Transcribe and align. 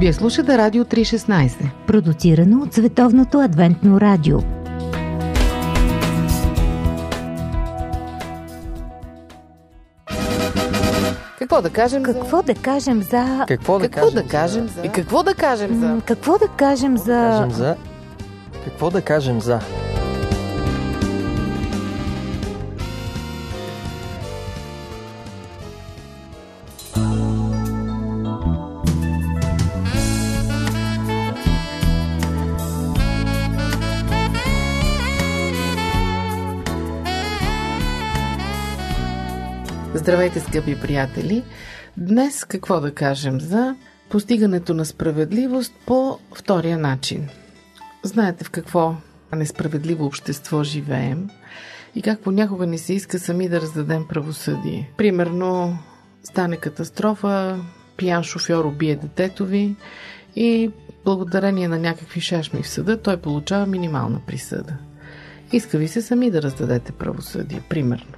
Вие 0.00 0.12
слушате 0.12 0.58
Радио 0.58 0.84
316. 0.84 1.52
Продуцирано 1.86 2.62
от 2.62 2.74
Световното 2.74 3.40
адвентно 3.40 4.00
радио. 4.00 4.38
Какво 11.38 11.62
да 11.62 11.70
кажем 11.70 12.02
Какво 12.02 12.42
да 12.42 12.54
кажем 12.54 13.02
за... 13.02 13.44
Какво 13.48 13.78
да 13.78 13.88
Какво 13.88 14.06
кажем? 14.06 14.22
да 14.22 14.28
кажем 14.28 14.68
за... 14.68 14.80
И 14.84 14.88
какво 14.88 15.22
да 15.22 15.34
кажем 15.34 15.80
за... 15.80 16.00
Какво 16.06 16.38
да 16.38 16.48
кажем 16.48 16.96
за... 16.96 17.04
за... 17.04 17.12
Кажем 17.12 17.50
за... 17.50 17.76
Какво 18.64 18.90
да 18.90 19.02
кажем 19.02 19.40
за... 19.40 19.60
Здравейте, 40.08 40.40
скъпи 40.40 40.80
приятели! 40.80 41.44
Днес 41.96 42.44
какво 42.44 42.80
да 42.80 42.94
кажем 42.94 43.40
за 43.40 43.76
постигането 44.10 44.74
на 44.74 44.84
справедливост 44.84 45.74
по 45.86 46.18
втория 46.34 46.78
начин. 46.78 47.28
Знаете 48.02 48.44
в 48.44 48.50
какво 48.50 48.94
несправедливо 49.36 50.06
общество 50.06 50.62
живеем 50.64 51.30
и 51.94 52.02
как 52.02 52.20
понякога 52.20 52.66
не 52.66 52.78
се 52.78 52.94
иска 52.94 53.18
сами 53.18 53.48
да 53.48 53.60
раздадем 53.60 54.08
правосъдие. 54.08 54.90
Примерно, 54.96 55.78
стане 56.24 56.56
катастрофа, 56.56 57.58
пиян 57.96 58.22
шофьор 58.22 58.64
убие 58.64 58.96
детето 58.96 59.46
ви 59.46 59.76
и 60.36 60.70
благодарение 61.04 61.68
на 61.68 61.78
някакви 61.78 62.20
шашми 62.20 62.62
в 62.62 62.68
съда 62.68 63.02
той 63.02 63.16
получава 63.16 63.66
минимална 63.66 64.20
присъда. 64.26 64.76
Иска 65.52 65.78
ви 65.78 65.88
се 65.88 66.02
сами 66.02 66.30
да 66.30 66.42
раздадете 66.42 66.92
правосъдие, 66.92 67.62
примерно. 67.68 68.14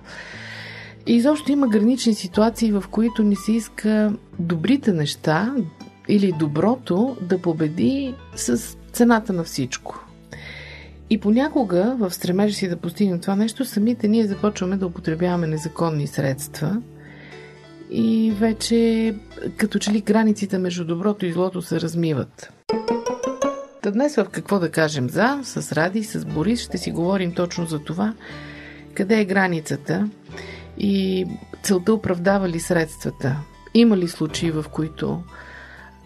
И 1.07 1.15
изобщо 1.15 1.53
има 1.53 1.69
гранични 1.69 2.15
ситуации, 2.15 2.73
в 2.73 2.85
които 2.91 3.23
не 3.23 3.37
се 3.37 3.53
иска 3.53 4.13
добрите 4.39 4.93
неща 4.93 5.55
или 6.09 6.33
доброто 6.39 7.17
да 7.21 7.39
победи 7.39 8.15
с 8.37 8.77
цената 8.93 9.33
на 9.33 9.45
всичко. 9.45 10.05
И 11.11 11.19
понякога, 11.19 11.97
в 11.99 12.11
стремежа 12.11 12.55
си 12.55 12.69
да 12.69 12.77
постигнем 12.77 13.21
това 13.21 13.37
нещо, 13.37 13.65
самите 13.65 14.09
ние 14.09 14.27
започваме 14.27 14.77
да 14.77 14.87
употребяваме 14.87 15.47
незаконни 15.47 16.07
средства 16.07 16.83
и 17.91 18.33
вече 18.39 19.15
като 19.57 19.79
че 19.79 19.93
ли 19.93 20.01
границите 20.01 20.59
между 20.59 20.85
доброто 20.85 21.27
и 21.27 21.33
злото 21.33 21.63
се 21.63 21.81
размиват. 21.81 22.53
Та 23.83 23.91
днес 23.91 24.17
в 24.17 24.27
какво 24.31 24.59
да 24.59 24.71
кажем 24.71 25.09
за, 25.09 25.41
с 25.43 25.73
Ради, 25.73 26.05
с 26.05 26.25
Борис, 26.25 26.61
ще 26.61 26.79
си 26.79 26.91
говорим 26.91 27.35
точно 27.35 27.67
за 27.67 27.79
това, 27.79 28.15
къде 28.95 29.21
е 29.21 29.25
границата 29.25 30.09
и 30.81 31.27
целта 31.63 31.95
оправдава 31.95 32.49
ли 32.49 32.61
средствата. 32.61 33.37
Има 33.75 33.97
ли 33.97 34.09
случаи, 34.09 34.51
в 34.51 34.65
които 34.73 35.23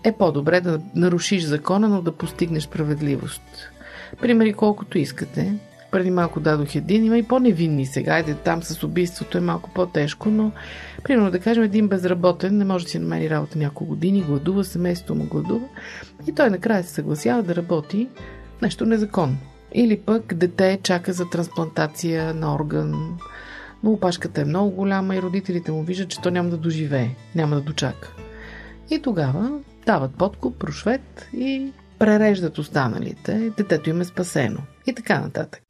е 0.04 0.12
по-добре 0.12 0.60
да 0.60 0.80
нарушиш 0.94 1.44
закона, 1.44 1.88
но 1.88 2.02
да 2.02 2.12
постигнеш 2.12 2.62
справедливост? 2.62 3.42
Примери 4.20 4.52
колкото 4.52 4.98
искате. 4.98 5.54
Преди 5.90 6.10
малко 6.10 6.40
дадох 6.40 6.74
един, 6.74 7.04
има 7.04 7.18
и 7.18 7.22
по-невинни 7.22 7.86
сега. 7.86 8.12
Айде, 8.12 8.34
там 8.34 8.62
с 8.62 8.82
убийството 8.82 9.38
е 9.38 9.40
малко 9.40 9.70
по-тежко, 9.74 10.28
но 10.28 10.52
примерно 11.04 11.30
да 11.30 11.40
кажем 11.40 11.62
един 11.62 11.88
безработен 11.88 12.56
не 12.58 12.64
може 12.64 12.84
да 12.84 12.90
си 12.90 12.98
намери 12.98 13.30
работа 13.30 13.58
няколко 13.58 13.84
години, 13.84 14.22
гладува, 14.22 14.64
семейството 14.64 15.14
му 15.14 15.24
гладува 15.24 15.66
и 16.26 16.32
той 16.32 16.50
накрая 16.50 16.84
се 16.84 16.90
съгласява 16.90 17.42
да 17.42 17.56
работи 17.56 18.08
нещо 18.62 18.86
незаконно. 18.86 19.36
Или 19.74 20.00
пък 20.00 20.34
дете 20.34 20.80
чака 20.82 21.12
за 21.12 21.30
трансплантация 21.30 22.34
на 22.34 22.54
орган, 22.54 23.18
но 23.84 23.90
опашката 23.90 24.40
е 24.40 24.44
много 24.44 24.70
голяма 24.70 25.16
и 25.16 25.22
родителите 25.22 25.72
му 25.72 25.82
виждат, 25.82 26.08
че 26.08 26.20
то 26.20 26.30
няма 26.30 26.50
да 26.50 26.56
доживее, 26.56 27.14
няма 27.34 27.56
да 27.56 27.62
дочака. 27.62 28.12
И 28.90 29.02
тогава 29.02 29.50
дават 29.86 30.14
подкуп, 30.14 30.58
прошвет 30.58 31.28
и 31.36 31.72
пререждат 31.98 32.58
останалите. 32.58 33.50
Детето 33.56 33.90
им 33.90 34.00
е 34.00 34.04
спасено. 34.04 34.58
И 34.86 34.94
така 34.94 35.20
нататък. 35.20 35.62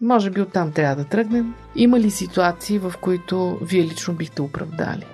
Може 0.00 0.30
би 0.30 0.40
оттам 0.40 0.72
трябва 0.72 0.96
да 0.96 1.04
тръгнем. 1.04 1.54
Има 1.76 2.00
ли 2.00 2.10
ситуации, 2.10 2.78
в 2.78 2.94
които 3.00 3.58
вие 3.62 3.84
лично 3.84 4.14
бихте 4.14 4.42
оправдали 4.42 5.06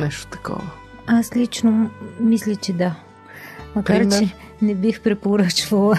нещо 0.00 0.26
такова? 0.26 0.70
Аз 1.06 1.36
лично 1.36 1.90
мисля, 2.20 2.56
че 2.56 2.72
да. 2.72 2.94
Макар, 3.74 3.98
Пример? 3.98 4.18
че 4.18 4.34
не 4.62 4.74
бих 4.74 5.00
препоръчвала 5.00 5.98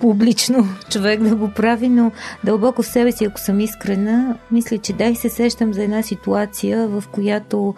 публично 0.00 0.68
човек 0.90 1.22
да 1.22 1.36
го 1.36 1.50
прави, 1.50 1.88
но 1.88 2.12
дълбоко 2.44 2.82
в 2.82 2.86
себе 2.86 3.12
си, 3.12 3.24
ако 3.24 3.40
съм 3.40 3.60
искрена, 3.60 4.36
мисля, 4.50 4.78
че 4.78 4.92
да 4.92 5.04
и 5.04 5.16
се 5.16 5.28
сещам 5.28 5.74
за 5.74 5.82
една 5.82 6.02
ситуация, 6.02 6.88
в 6.88 7.04
която 7.12 7.74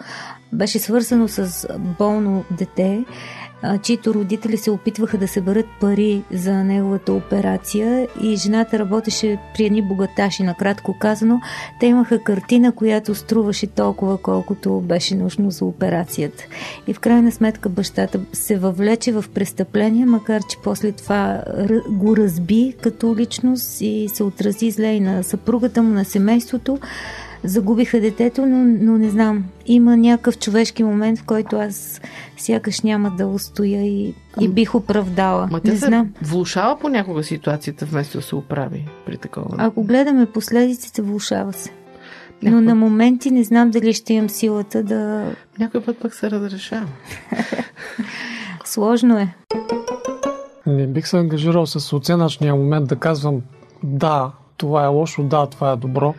беше 0.53 0.79
свързано 0.79 1.27
с 1.27 1.67
болно 1.99 2.43
дете, 2.57 3.05
чието 3.81 4.13
родители 4.13 4.57
се 4.57 4.71
опитваха 4.71 5.17
да 5.17 5.27
съберат 5.27 5.65
пари 5.81 6.23
за 6.31 6.63
неговата 6.63 7.13
операция 7.13 8.07
и 8.21 8.35
жената 8.35 8.79
работеше 8.79 9.37
при 9.53 9.65
едни 9.65 9.81
богаташи, 9.81 10.43
накратко 10.43 10.97
казано. 10.99 11.39
Те 11.79 11.85
имаха 11.85 12.23
картина, 12.23 12.71
която 12.71 13.15
струваше 13.15 13.67
толкова, 13.67 14.17
колкото 14.17 14.79
беше 14.79 15.15
нужно 15.15 15.51
за 15.51 15.65
операцията. 15.65 16.43
И 16.87 16.93
в 16.93 16.99
крайна 16.99 17.31
сметка 17.31 17.69
бащата 17.69 18.19
се 18.33 18.57
въвлече 18.57 19.11
в 19.11 19.25
престъпление, 19.33 20.05
макар 20.05 20.41
че 20.49 20.57
после 20.63 20.91
това 20.91 21.43
го 21.89 22.17
разби 22.17 22.75
като 22.81 23.15
личност 23.15 23.81
и 23.81 24.09
се 24.13 24.23
отрази 24.23 24.71
зле 24.71 24.87
и 24.87 24.99
на 24.99 25.23
съпругата 25.23 25.81
му, 25.83 25.89
на 25.89 26.05
семейството. 26.05 26.79
Загубиха 27.43 27.99
детето, 28.01 28.45
но, 28.45 28.57
но 28.57 28.97
не 28.97 29.09
знам. 29.09 29.45
Има 29.65 29.97
някакъв 29.97 30.37
човешки 30.39 30.83
момент, 30.83 31.19
в 31.19 31.23
който 31.23 31.55
аз 31.55 32.01
сякаш 32.37 32.81
няма 32.81 33.11
да 33.17 33.27
устоя 33.27 33.81
и, 33.81 34.15
и 34.41 34.47
бих 34.47 34.75
оправдала. 34.75 35.47
Ма 35.51 35.59
тя 35.59 35.71
не 35.71 35.77
се 35.77 35.85
знам. 35.85 36.13
влушава 36.21 36.79
понякога 36.79 37.23
ситуацията, 37.23 37.85
вместо 37.85 38.17
да 38.17 38.23
се 38.23 38.35
оправи 38.35 38.87
при 39.05 39.17
такова. 39.17 39.55
Ако 39.57 39.83
гледаме 39.83 40.25
последиците, 40.25 41.01
влушава 41.01 41.53
се. 41.53 41.69
Но 42.43 42.51
Някой- 42.51 42.65
на 42.65 42.75
моменти 42.75 43.31
не 43.31 43.43
знам 43.43 43.71
дали 43.71 43.93
ще 43.93 44.13
имам 44.13 44.29
силата 44.29 44.83
да... 44.83 45.31
Някой 45.59 45.81
път 45.83 45.97
пък 46.01 46.13
се 46.13 46.31
разрешава. 46.31 46.87
Сложно 48.65 49.17
е. 49.17 49.35
Не 50.65 50.87
бих 50.87 51.07
се 51.07 51.17
ангажирал 51.17 51.65
с 51.65 51.95
оценъчния 51.95 52.55
момент 52.55 52.87
да 52.87 52.95
казвам 52.95 53.41
да, 53.83 54.31
това 54.57 54.83
е 54.83 54.87
лошо, 54.87 55.23
да, 55.23 55.45
това 55.45 55.71
е 55.71 55.75
добро. 55.75 56.13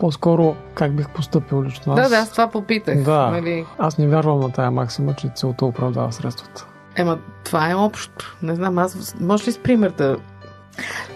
По-скоро 0.00 0.56
как 0.74 0.92
бих 0.92 1.08
поступил 1.08 1.64
лично 1.64 1.92
аз. 1.92 2.02
Да, 2.02 2.08
да, 2.08 2.16
аз 2.16 2.30
това 2.30 2.46
попитах. 2.46 3.02
Да. 3.02 3.30
Нали? 3.30 3.64
Аз 3.78 3.98
не 3.98 4.06
вярвам 4.08 4.40
на 4.40 4.52
тая 4.52 4.70
максима, 4.70 5.14
че 5.14 5.28
целта 5.34 5.66
оправдава 5.66 6.12
средствата. 6.12 6.66
Ема, 6.96 7.18
това 7.44 7.70
е 7.70 7.74
общо. 7.74 8.36
Не 8.42 8.54
знам, 8.54 8.78
аз... 8.78 9.16
Може 9.20 9.46
ли 9.46 9.52
с 9.52 9.58
пример 9.58 9.90
да... 9.90 10.16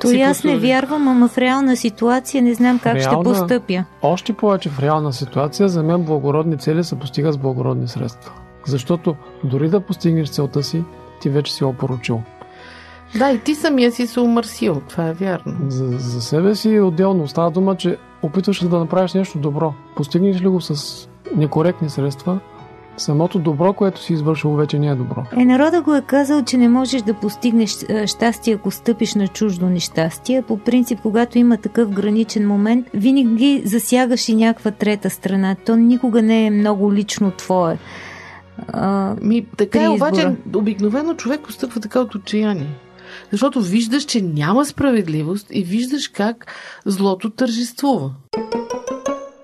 То 0.01 0.11
и 0.11 0.21
аз 0.21 0.45
не 0.45 0.57
вярвам, 0.59 1.09
ама 1.09 1.29
в 1.29 1.39
реална 1.39 1.77
ситуация 1.77 2.43
не 2.43 2.55
знам 2.55 2.79
как 2.79 2.99
ще 2.99 3.11
Реална? 3.11 3.25
постъпя. 3.25 3.85
Още 4.03 4.33
повече 4.33 4.69
в 4.69 4.81
реална 4.81 5.13
ситуация, 5.13 5.69
за 5.69 5.83
мен 5.83 6.03
благородни 6.03 6.59
цели 6.59 6.85
се 6.85 6.99
постигат 6.99 7.35
с 7.35 7.39
благородни 7.39 7.89
средства. 7.89 8.33
Защото 8.67 9.17
дори 9.45 9.69
да 9.69 9.81
постигнеш 9.81 10.29
целта 10.29 10.63
си, 10.63 10.85
ти 11.21 11.31
вече 11.31 11.53
си 11.53 11.65
опоручил. 11.65 12.23
Да, 13.19 13.31
и 13.31 13.39
ти 13.39 13.55
самия 13.55 13.93
си 13.93 14.07
се 14.07 14.21
умърсил. 14.21 14.83
Това 14.89 15.09
е 15.09 15.13
вярно. 15.13 15.57
За, 15.69 15.99
за 15.99 16.23
себе 16.23 16.55
си 16.55 16.81
отделно 16.81 17.29
става 17.29 17.51
дума, 17.51 17.77
че 17.77 17.97
опитваш 18.25 18.69
да 18.69 18.79
направиш 18.79 19.15
нещо 19.15 19.39
добро. 19.39 19.75
Постигнеш 19.97 20.41
ли 20.41 20.49
го 20.49 20.61
с 20.61 21.09
некоректни 21.37 21.91
средства, 21.91 22.41
самото 22.97 23.39
добро, 23.39 23.73
което 23.73 24.03
си 24.03 24.13
извършил, 24.13 24.55
вече 24.55 24.79
не 24.79 24.87
е 24.87 24.95
добро. 24.95 25.25
Е, 25.37 25.45
народа 25.45 25.83
го 25.83 25.95
е 25.95 26.03
казал, 26.03 26.45
че 26.45 26.57
не 26.57 26.69
можеш 26.69 27.03
да 27.03 27.15
постигнеш 27.15 27.83
е, 27.89 28.07
щастие, 28.07 28.55
ако 28.55 28.71
стъпиш 28.71 29.15
на 29.15 29.29
чуждо 29.29 29.67
нещастие. 29.67 30.43
По 30.43 30.59
принцип, 30.59 31.01
когато 31.03 31.39
има 31.39 31.57
такъв 31.57 31.91
граничен 31.91 32.49
момент, 32.49 32.87
винаги 32.95 33.63
засягаш 33.65 34.29
и 34.29 34.35
някаква 34.35 34.71
трета 34.71 35.11
страна. 35.11 35.57
То 35.67 35.77
никога 35.77 36.23
не 36.23 36.47
е 36.47 36.51
много 36.51 36.93
лично 36.93 37.31
твое. 37.31 37.79
А, 38.69 39.15
Ми, 39.23 39.47
така 39.57 39.83
е, 39.83 39.89
обаче, 39.89 40.37
обикновено 40.57 41.15
човек 41.15 41.41
постъпва 41.41 41.81
така 41.81 42.01
от 42.01 42.15
отчаяние. 42.15 42.67
Защото 43.33 43.61
виждаш, 43.61 44.05
че 44.05 44.23
няма 44.23 44.65
справедливост 44.65 45.47
и 45.51 45.63
виждаш 45.63 46.09
как 46.09 46.47
злото 46.87 47.31
тържествува. 47.31 48.11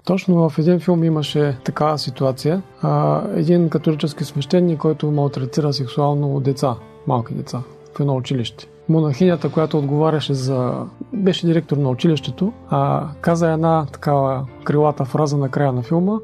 Точно 0.04 0.48
в 0.48 0.58
един 0.58 0.80
филм 0.80 1.04
имаше 1.04 1.58
такава 1.64 1.98
ситуация. 1.98 2.62
А, 2.82 3.22
един 3.34 3.68
католически 3.68 4.24
свещеник, 4.24 4.78
който 4.78 5.10
малтретира 5.10 5.72
сексуално 5.72 6.40
деца, 6.40 6.74
малки 7.06 7.34
деца, 7.34 7.62
в 7.96 8.00
едно 8.00 8.16
училище. 8.16 8.66
монахинята, 8.88 9.48
която 9.48 9.78
отговаряше 9.78 10.34
за... 10.34 10.74
беше 11.12 11.46
директор 11.46 11.76
на 11.76 11.90
училището, 11.90 12.52
а, 12.70 13.08
каза 13.20 13.50
една 13.50 13.86
такава 13.92 14.46
крилата 14.64 15.04
фраза 15.04 15.36
на 15.36 15.48
края 15.48 15.72
на 15.72 15.82
филма, 15.82 16.18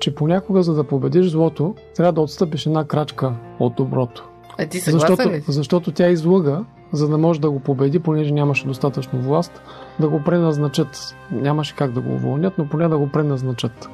че 0.00 0.14
понякога, 0.14 0.62
за 0.62 0.74
да 0.74 0.84
победиш 0.84 1.26
злото, 1.30 1.74
трябва 1.96 2.12
да 2.12 2.20
отстъпиш 2.20 2.66
една 2.66 2.84
крачка 2.84 3.32
от 3.58 3.74
доброто. 3.74 4.28
А 4.58 4.66
ти 4.66 4.80
съгласен 4.80 5.16
Защото, 5.16 5.34
ли? 5.34 5.44
защото 5.48 5.92
тя 5.92 6.08
излъга, 6.08 6.64
за 6.92 7.08
да 7.08 7.18
може 7.18 7.40
да 7.40 7.50
го 7.50 7.60
победи, 7.60 7.98
понеже 7.98 8.30
нямаше 8.32 8.66
достатъчно 8.66 9.18
власт, 9.20 9.62
да 10.00 10.08
го 10.08 10.22
преназначат. 10.22 11.16
Нямаше 11.32 11.76
как 11.76 11.92
да 11.92 12.00
го 12.00 12.12
уволнят, 12.12 12.58
но 12.58 12.68
поне 12.68 12.88
да 12.88 12.98
го 12.98 13.08
преназначат. 13.08 13.88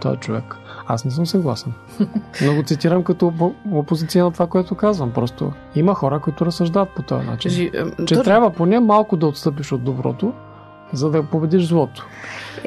Той 0.00 0.16
човек. 0.16 0.56
Аз 0.86 1.04
не 1.04 1.10
съм 1.10 1.26
съгласен. 1.26 1.72
Но 2.46 2.54
го 2.54 2.62
цитирам 2.62 3.02
като 3.02 3.26
опо- 3.26 3.52
опозиция 3.72 4.24
на 4.24 4.30
това, 4.32 4.46
което 4.46 4.74
казвам. 4.74 5.10
Просто 5.12 5.52
има 5.74 5.94
хора, 5.94 6.20
които 6.20 6.46
разсъждават 6.46 6.88
по 6.96 7.02
този 7.02 7.26
начин. 7.26 7.50
Жи... 7.50 7.70
ем, 7.74 7.92
Че 8.06 8.14
то- 8.14 8.22
трябва 8.22 8.50
поне 8.50 8.80
малко 8.80 9.16
да 9.16 9.26
отстъпиш 9.26 9.72
от 9.72 9.84
доброто, 9.84 10.32
за 10.92 11.10
да 11.10 11.22
победиш 11.22 11.64
злото. 11.68 12.06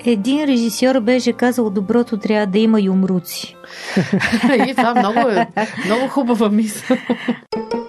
Един 0.05 0.45
режисьор 0.45 0.99
беше 0.99 1.33
казал, 1.33 1.69
доброто 1.69 2.17
трябва 2.17 2.47
да 2.47 2.59
има 2.59 2.81
юмруци. 2.81 3.55
И 4.67 4.73
това 4.75 4.95
много 4.95 5.19
е 5.29 5.47
много 5.85 6.07
хубава 6.07 6.49
мисъл. 6.49 6.97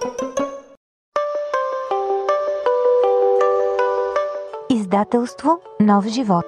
Издателство 4.89 5.49
Нов 5.79 6.07
живот. 6.07 6.45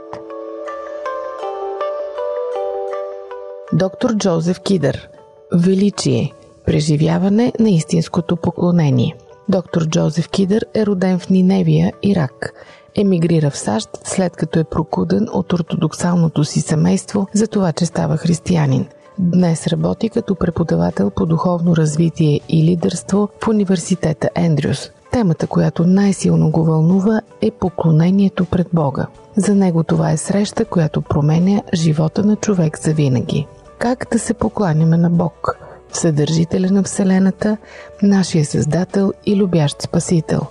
Доктор 3.74 4.16
Джозеф 4.18 4.60
Кидър. 4.60 5.10
Величие. 5.54 6.34
Преживяване 6.66 7.54
на 7.60 7.70
истинското 7.70 8.36
поклонение. 8.36 9.16
Доктор 9.50 9.88
Джозеф 9.88 10.30
Кидър 10.30 10.66
е 10.76 10.86
роден 10.86 11.20
в 11.20 11.30
Ниневия, 11.30 11.94
Ирак. 12.04 12.54
Емигрира 12.96 13.50
в 13.50 13.58
САЩ, 13.58 13.90
след 14.04 14.36
като 14.36 14.60
е 14.60 14.64
прокуден 14.64 15.28
от 15.34 15.54
ортодоксалното 15.54 16.44
си 16.44 16.62
семейство 16.62 17.28
за 17.34 17.48
това, 17.48 17.74
че 17.74 17.86
става 17.86 18.18
християнин. 18.18 18.88
Днес 19.20 19.68
работи 19.68 20.10
като 20.10 20.36
преподавател 20.36 21.10
по 21.10 21.26
духовно 21.26 21.76
развитие 21.76 22.40
и 22.50 22.64
лидерство 22.64 23.30
в 23.44 23.48
университета 23.48 24.30
Ендрюс. 24.36 24.92
Темата, 25.12 25.48
която 25.48 25.88
най-силно 25.88 26.52
го 26.52 26.64
вълнува, 26.64 27.22
е 27.42 27.52
поклонението 27.52 28.46
пред 28.46 28.68
Бога. 28.74 29.08
За 29.36 29.56
него 29.56 29.84
това 29.84 30.12
е 30.12 30.18
среща, 30.18 30.66
която 30.66 31.02
променя 31.02 31.62
живота 31.74 32.24
на 32.24 32.36
човек 32.36 32.80
за 32.80 32.94
винаги. 32.94 33.48
Как 33.78 34.08
да 34.12 34.20
се 34.20 34.34
покланяме 34.34 34.98
на 34.98 35.10
Бог, 35.10 35.58
Вседържителя 35.90 36.72
на 36.72 36.84
Вселената, 36.84 37.58
нашия 38.04 38.46
Създател 38.46 39.14
и 39.26 39.36
любящ 39.36 39.82
Спасител? 39.82 40.42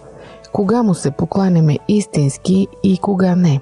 Кога 0.52 0.82
му 0.82 0.94
се 0.94 1.10
покланяме 1.10 1.78
истински 1.88 2.66
и 2.82 2.98
кога 2.98 3.36
не? 3.36 3.60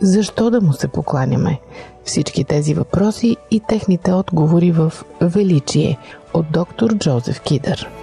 Защо 0.00 0.50
да 0.50 0.60
му 0.60 0.72
се 0.72 0.88
покланяме? 0.88 1.60
Всички 2.04 2.44
тези 2.44 2.74
въпроси 2.74 3.36
и 3.50 3.60
техните 3.60 4.12
отговори 4.12 4.72
в 4.72 4.92
Величие 5.20 5.98
от 6.34 6.46
доктор 6.52 6.94
Джозеф 6.94 7.40
Кидър. 7.40 7.97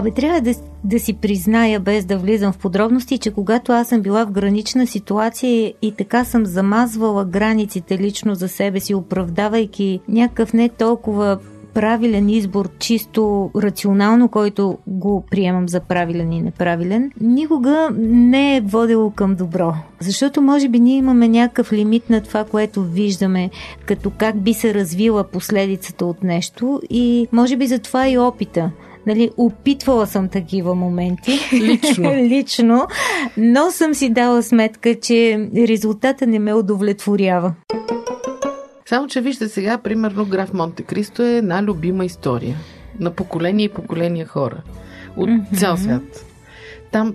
Абе, 0.00 0.10
трябва 0.10 0.40
да, 0.40 0.54
да 0.84 1.00
си 1.00 1.12
призная, 1.12 1.80
без 1.80 2.04
да 2.04 2.18
влизам 2.18 2.52
в 2.52 2.58
подробности, 2.58 3.18
че 3.18 3.30
когато 3.30 3.72
аз 3.72 3.88
съм 3.88 4.00
била 4.00 4.24
в 4.24 4.30
гранична 4.30 4.86
ситуация 4.86 5.72
и 5.82 5.92
така 5.92 6.24
съм 6.24 6.46
замазвала 6.46 7.24
границите 7.24 7.98
лично 7.98 8.34
за 8.34 8.48
себе 8.48 8.80
си, 8.80 8.94
оправдавайки 8.94 10.00
някакъв 10.08 10.52
не 10.52 10.68
толкова 10.68 11.38
правилен 11.74 12.28
избор, 12.28 12.68
чисто 12.78 13.50
рационално, 13.56 14.28
който 14.28 14.78
го 14.86 15.24
приемам 15.30 15.68
за 15.68 15.80
правилен 15.80 16.32
и 16.32 16.42
неправилен, 16.42 17.10
никога 17.20 17.88
не 18.00 18.56
е 18.56 18.60
водило 18.60 19.10
към 19.10 19.34
добро. 19.34 19.74
Защото 20.00 20.42
може 20.42 20.68
би 20.68 20.80
ние 20.80 20.96
имаме 20.96 21.28
някакъв 21.28 21.72
лимит 21.72 22.10
на 22.10 22.20
това, 22.20 22.44
което 22.44 22.82
виждаме, 22.82 23.50
като 23.86 24.10
как 24.10 24.40
би 24.40 24.54
се 24.54 24.74
развила 24.74 25.24
последицата 25.24 26.06
от 26.06 26.22
нещо 26.22 26.80
и 26.90 27.28
може 27.32 27.56
би 27.56 27.66
затова 27.66 28.08
и 28.08 28.18
опита. 28.18 28.70
Нали, 29.06 29.30
опитвала 29.36 30.06
съм 30.06 30.28
такива 30.28 30.74
моменти. 30.74 31.38
Лично. 31.52 32.10
Лично. 32.16 32.86
Но 33.36 33.70
съм 33.70 33.94
си 33.94 34.10
дала 34.10 34.42
сметка, 34.42 34.94
че 35.00 35.48
резултата 35.56 36.26
не 36.26 36.38
ме 36.38 36.54
удовлетворява. 36.54 37.54
Само, 38.86 39.08
че 39.08 39.20
вижте 39.20 39.48
сега, 39.48 39.78
примерно, 39.78 40.26
граф 40.26 40.52
Монте 40.52 40.82
Кристо 40.82 41.22
е 41.22 41.36
една 41.36 41.62
любима 41.62 42.04
история 42.04 42.56
на 43.00 43.10
поколения 43.10 43.64
и 43.64 43.68
поколения 43.68 44.26
хора 44.26 44.62
от 45.16 45.28
mm-hmm. 45.28 45.58
цял 45.58 45.76
свят. 45.76 46.26
Там, 46.92 47.14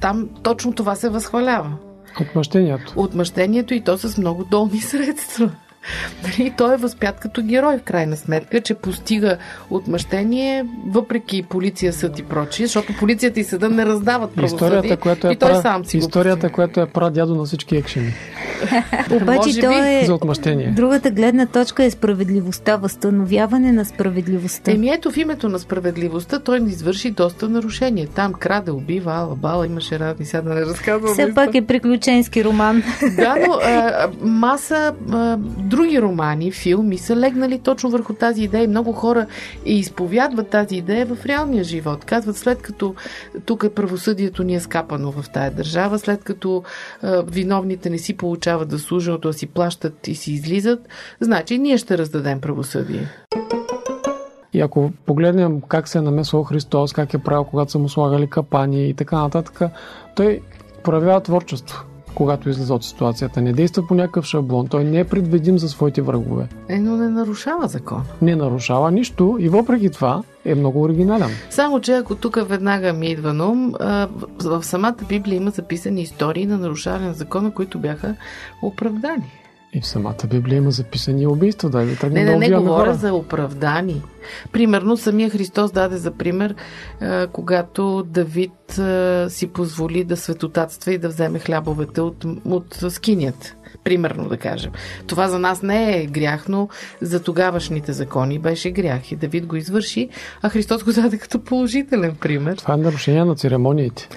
там 0.00 0.28
точно 0.42 0.72
това 0.72 0.94
се 0.94 1.08
възхвалява. 1.08 1.72
Отмъщението. 2.20 2.92
Отмъщението 2.96 3.74
и 3.74 3.80
то 3.80 3.98
с 3.98 4.18
много 4.18 4.44
долни 4.44 4.80
средства. 4.80 5.50
Нали, 6.22 6.52
той 6.56 6.74
е 6.74 6.76
възпят 6.76 7.20
като 7.20 7.42
герой 7.42 7.78
в 7.78 7.82
крайна 7.82 8.16
сметка, 8.16 8.60
че 8.60 8.74
постига 8.74 9.36
отмъщение, 9.70 10.64
въпреки 10.86 11.42
полиция, 11.42 11.92
съд 11.92 12.18
и 12.18 12.22
прочие, 12.22 12.66
защото 12.66 12.92
полицията 12.98 13.40
и 13.40 13.44
съда 13.44 13.68
не 13.68 13.86
раздават 13.86 14.30
правосъдие. 14.30 14.66
Историята, 14.66 14.96
която 14.96 15.28
е, 15.28 15.32
и 15.32 15.36
той 15.36 15.50
пра... 15.50 15.60
сам 15.60 15.84
си 15.84 15.98
Историята, 15.98 16.48
го 16.48 16.54
която 16.54 16.80
е 16.80 16.86
прадядо 16.86 17.34
на 17.34 17.44
всички 17.44 17.76
екшени. 17.76 18.12
Обаче 19.10 19.36
Може 19.36 19.60
то 19.60 19.68
би 19.68 19.74
е... 19.74 20.02
За 20.06 20.14
отмъщение. 20.14 20.72
Другата 20.76 21.10
гледна 21.10 21.46
точка 21.46 21.84
е 21.84 21.90
справедливостта, 21.90 22.76
възстановяване 22.76 23.72
на 23.72 23.84
справедливостта. 23.84 24.70
Еми 24.70 24.90
ето 24.90 25.10
в 25.10 25.16
името 25.16 25.48
на 25.48 25.58
справедливостта 25.58 26.38
той 26.38 26.60
ни 26.60 26.70
извърши 26.70 27.10
доста 27.10 27.48
нарушения. 27.48 28.08
Там 28.14 28.32
краде, 28.32 28.70
убива, 28.70 29.12
ала, 29.14 29.36
бала, 29.36 29.66
имаше 29.66 29.98
разни, 29.98 30.24
сега 30.24 30.42
да 30.42 30.54
не 30.54 30.60
разказвам. 30.60 31.12
Все 31.12 31.34
пак 31.34 31.54
е 31.54 31.66
приключенски 31.66 32.44
роман. 32.44 32.82
Да, 33.16 33.36
но 33.46 33.52
а, 33.64 34.08
маса 34.22 34.94
а, 35.12 35.36
други 35.76 36.02
романи, 36.02 36.52
филми 36.52 36.98
са 36.98 37.16
легнали 37.16 37.58
точно 37.58 37.90
върху 37.90 38.14
тази 38.14 38.42
идея 38.42 38.64
и 38.64 38.68
много 38.68 38.92
хора 38.92 39.26
изповядват 39.64 40.48
тази 40.48 40.76
идея 40.76 41.06
в 41.06 41.26
реалния 41.26 41.64
живот. 41.64 42.04
Казват, 42.04 42.36
след 42.36 42.62
като 42.62 42.94
тук 43.44 43.64
е 43.64 43.74
правосъдието 43.74 44.42
ни 44.42 44.54
е 44.54 44.60
скапано 44.60 45.12
в 45.12 45.30
тая 45.30 45.50
държава, 45.50 45.98
след 45.98 46.24
като 46.24 46.62
а, 47.02 47.22
виновните 47.22 47.90
не 47.90 47.98
си 47.98 48.16
получават 48.16 48.70
заслуженото, 48.70 49.28
а 49.28 49.32
си 49.32 49.46
плащат 49.46 50.08
и 50.08 50.14
си 50.14 50.32
излизат, 50.32 50.88
значи 51.20 51.58
ние 51.58 51.78
ще 51.78 51.98
раздадем 51.98 52.40
правосъдие. 52.40 53.08
И 54.52 54.60
ако 54.60 54.92
погледнем 55.06 55.60
как 55.60 55.88
се 55.88 55.98
е 55.98 56.02
намесвал 56.02 56.44
Христос, 56.44 56.92
как 56.92 57.14
е 57.14 57.18
правил, 57.18 57.44
когато 57.44 57.72
са 57.72 57.78
му 57.78 57.88
слагали 57.88 58.26
капани 58.26 58.88
и 58.88 58.94
така 58.94 59.16
нататък, 59.16 59.60
той 60.16 60.40
проявява 60.82 61.20
творчество, 61.20 61.84
когато 62.16 62.48
излиза 62.48 62.74
от 62.74 62.84
ситуацията. 62.84 63.40
Не 63.40 63.52
действа 63.52 63.86
по 63.86 63.94
някакъв 63.94 64.24
шаблон. 64.24 64.68
Той 64.68 64.84
не 64.84 64.98
е 64.98 65.04
предвидим 65.04 65.58
за 65.58 65.68
своите 65.68 66.02
врагове. 66.02 66.48
Е, 66.68 66.78
но 66.78 66.96
не 66.96 67.08
нарушава 67.08 67.68
закон. 67.68 68.02
Не 68.22 68.36
нарушава 68.36 68.90
нищо 68.90 69.36
и 69.40 69.48
въпреки 69.48 69.90
това 69.90 70.22
е 70.44 70.54
много 70.54 70.82
оригинален. 70.82 71.30
Само, 71.50 71.80
че 71.80 71.92
ако 71.92 72.14
тук 72.14 72.48
веднага 72.48 72.92
ми 72.92 73.06
идва 73.06 73.32
на 73.32 73.46
ум, 73.46 73.72
в 74.44 74.62
самата 74.62 74.96
Библия 75.08 75.36
има 75.36 75.50
записани 75.50 76.02
истории 76.02 76.46
на 76.46 76.58
нарушаване 76.58 77.06
на 77.06 77.14
закона, 77.14 77.50
които 77.50 77.78
бяха 77.78 78.14
оправдани. 78.62 79.45
И 79.72 79.80
в 79.80 79.86
самата 79.86 80.26
Библия 80.30 80.56
има 80.56 80.70
записани 80.70 81.26
убийства. 81.26 81.70
Да, 81.70 81.78
да 81.78 81.84
Не, 81.84 81.96
тръгнем 81.96 82.24
не, 82.24 82.30
не 82.30 82.36
убиваме 82.36 82.66
говоря 82.68 82.94
за 82.94 83.14
оправдани. 83.14 84.02
Примерно, 84.52 84.96
самия 84.96 85.30
Христос 85.30 85.72
даде 85.72 85.96
за 85.96 86.10
пример, 86.10 86.54
когато 87.32 88.02
Давид 88.02 88.80
си 89.28 89.46
позволи 89.46 90.04
да 90.04 90.16
светотатства 90.16 90.92
и 90.92 90.98
да 90.98 91.08
вземе 91.08 91.38
хлябовете 91.38 92.00
от, 92.00 92.24
от 92.44 92.76
скинята. 92.88 93.54
Примерно 93.84 94.28
да 94.28 94.36
кажем. 94.36 94.72
Това 95.06 95.28
за 95.28 95.38
нас 95.38 95.62
не 95.62 96.00
е 96.00 96.06
грях, 96.06 96.48
но 96.48 96.68
за 97.00 97.22
тогавашните 97.22 97.92
закони 97.92 98.38
беше 98.38 98.70
грях 98.70 99.12
и 99.12 99.16
Давид 99.16 99.46
го 99.46 99.56
извърши, 99.56 100.08
а 100.42 100.48
Христос 100.48 100.84
го 100.84 100.92
даде 100.92 101.18
като 101.18 101.38
положителен 101.44 102.16
пример. 102.20 102.56
Това 102.56 102.74
е 102.74 102.76
нарушение 102.76 103.24
на 103.24 103.34
церемониите. 103.34 104.08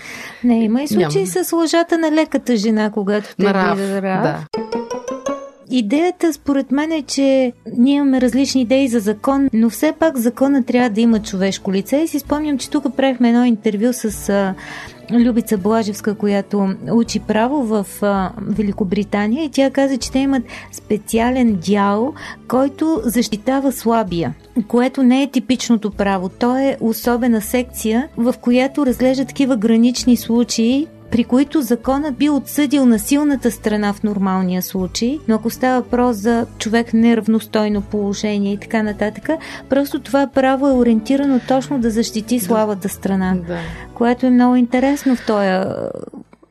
Не, 0.44 0.64
има 0.64 0.82
и 0.82 0.88
случаи 0.88 1.24
Няма. 1.36 1.46
с 1.46 1.52
лъжата 1.52 1.98
на 1.98 2.12
леката 2.12 2.58
жена, 2.58 2.92
когато 2.92 3.36
те 3.38 3.44
На 3.44 3.54
Рав, 3.54 3.78
влиза 3.78 4.02
Рав. 4.02 4.24
да. 4.24 4.69
Идеята 5.72 6.34
според 6.34 6.72
мен 6.72 6.92
е, 6.92 7.02
че 7.02 7.54
ние 7.78 7.96
имаме 7.96 8.22
различни 8.22 8.62
идеи 8.62 8.88
за 8.88 9.00
закон, 9.00 9.50
но 9.54 9.70
все 9.70 9.94
пак 10.00 10.18
закона 10.18 10.64
трябва 10.64 10.90
да 10.90 11.02
има 11.02 11.20
човешко 11.20 11.74
лице. 11.74 11.98
И 11.98 12.08
си 12.08 12.20
спомням, 12.20 12.58
че 12.58 12.70
тук 12.70 12.96
правихме 12.98 13.30
едно 13.30 13.46
интервю 13.46 13.94
с 13.94 14.30
а, 14.30 14.54
Любица 15.12 15.58
Блажевска, 15.58 16.16
която 16.16 16.76
учи 16.92 17.20
право 17.20 17.64
в 17.64 17.86
а, 18.02 18.32
Великобритания 18.42 19.44
и 19.44 19.50
тя 19.50 19.70
каза, 19.70 19.98
че 19.98 20.12
те 20.12 20.20
имат 20.20 20.44
специален 20.72 21.60
дял, 21.66 22.14
който 22.48 23.02
защитава 23.04 23.72
слабия, 23.72 24.34
което 24.68 25.04
не 25.04 25.24
е 25.24 25.32
типичното 25.32 25.92
право. 25.92 26.30
То 26.30 26.58
е 26.58 26.78
особена 26.80 27.42
секция, 27.42 28.08
в 28.18 28.36
която 28.42 28.86
разглежда 28.86 29.26
такива 29.26 29.58
гранични 29.58 30.18
случаи, 30.18 30.88
при 31.12 31.24
които 31.24 31.62
законът 31.62 32.16
би 32.16 32.30
отсъдил 32.30 32.86
на 32.86 33.00
силната 33.00 33.52
страна 33.52 33.94
в 33.94 34.04
нормалния 34.04 34.62
случай, 34.62 35.20
но 35.28 35.36
ако 35.36 35.50
става 35.50 35.82
въпрос 35.82 36.18
за 36.18 36.46
човек 36.58 36.94
неравностойно 36.94 37.82
положение 37.82 38.54
и 38.54 38.58
така 38.58 38.84
нататък, 38.84 39.30
просто 39.70 40.00
това 40.00 40.28
право 40.34 40.68
е 40.68 40.72
ориентирано 40.74 41.40
точно 41.48 41.80
да 41.80 41.90
защити 41.90 42.40
слабата 42.40 42.90
страна, 42.90 43.36
Да. 43.48 43.58
което 43.94 44.26
е 44.26 44.30
много 44.30 44.56
интересно 44.56 45.16
в 45.16 45.26
този 45.26 45.74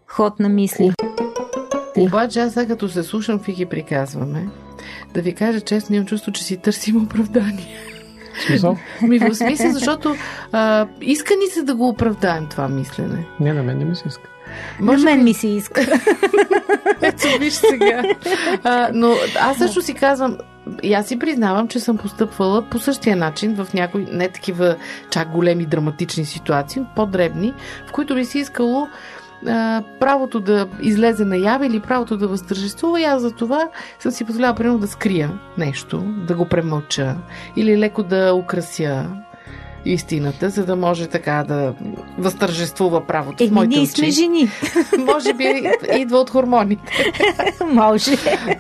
ход 0.07 0.41
на 0.41 0.49
мисли. 0.49 0.93
Обаче 1.97 2.41
аз 2.41 2.53
сега 2.53 2.67
като 2.67 2.89
се 2.89 3.03
слушам, 3.03 3.39
ви 3.39 3.53
ги 3.53 3.67
приказваме, 3.67 4.49
да 5.15 5.23
ви 5.23 5.33
кажа 5.35 5.61
честно, 5.61 5.97
имам 5.97 6.07
чувство, 6.07 6.33
че 6.33 6.45
си 6.45 6.57
търсим 6.57 7.03
оправдание. 7.03 7.77
Смисъл? 8.47 8.77
Ми 9.03 9.19
в 9.19 9.35
смисъл, 9.35 9.73
защото 9.73 10.15
а, 10.53 10.87
иска 11.01 11.35
ни 11.35 11.47
се 11.47 11.63
да 11.63 11.75
го 11.75 11.89
оправдаем 11.89 12.47
това 12.51 12.69
мислене. 12.69 13.27
Не, 13.41 13.53
на 13.53 13.63
мен 13.63 13.79
не 13.79 13.85
ми 13.85 13.97
се 13.97 14.09
иска. 14.09 14.29
На 14.81 14.99
мен 14.99 15.25
ми 15.25 15.35
се 15.35 15.49
иска. 15.49 15.81
Ето, 17.03 17.39
виж 17.41 17.53
сега. 17.53 18.03
А, 18.65 18.91
но 18.95 19.15
аз 19.41 19.59
също 19.59 19.83
си 19.83 19.95
казвам, 19.95 20.39
и 20.83 20.95
аз 20.95 21.07
си 21.07 21.19
признавам, 21.19 21.69
че 21.69 21.81
съм 21.81 21.97
постъпвала 21.97 22.63
по 22.63 22.79
същия 22.79 23.17
начин 23.17 23.55
в 23.55 23.75
някои 23.75 24.07
не 24.13 24.29
такива 24.29 24.77
чак 25.11 25.31
големи 25.31 25.67
драматични 25.67 26.25
ситуации, 26.25 26.83
по-дребни, 26.97 27.55
в 27.89 27.93
които 27.93 28.17
ли 28.17 28.25
си 28.25 28.39
искало 28.39 28.89
правото 30.01 30.41
да 30.41 30.67
излезе 30.81 31.25
наяве 31.25 31.67
или 31.67 31.81
правото 31.81 32.17
да 32.17 32.29
възтържествува 32.29 33.01
и 33.01 33.05
аз 33.05 33.23
за 33.23 33.31
това 33.31 33.69
съм 33.99 34.13
си 34.13 34.25
позволяла 34.25 34.55
примерно 34.55 34.79
да 34.79 34.87
скрия 34.87 35.31
нещо, 35.59 35.99
да 36.01 36.35
го 36.35 36.45
премълча 36.45 37.17
или 37.57 37.79
леко 37.79 38.03
да 38.03 38.35
украся 38.35 39.07
истината, 39.93 40.51
за 40.51 40.65
да 40.67 40.77
може 40.77 41.07
така 41.07 41.45
да 41.49 41.75
възтържествува 42.19 43.07
правото 43.07 43.45
в 43.45 43.47
Еми, 43.47 43.55
моите 43.55 43.69
ние 43.69 43.83
очи. 43.83 43.93
сме 43.93 44.11
жени. 44.11 44.49
Може 44.99 45.35
би 45.35 45.63
идва 45.97 46.19
от 46.19 46.31
хормоните. 46.31 47.13
Може. 47.73 48.11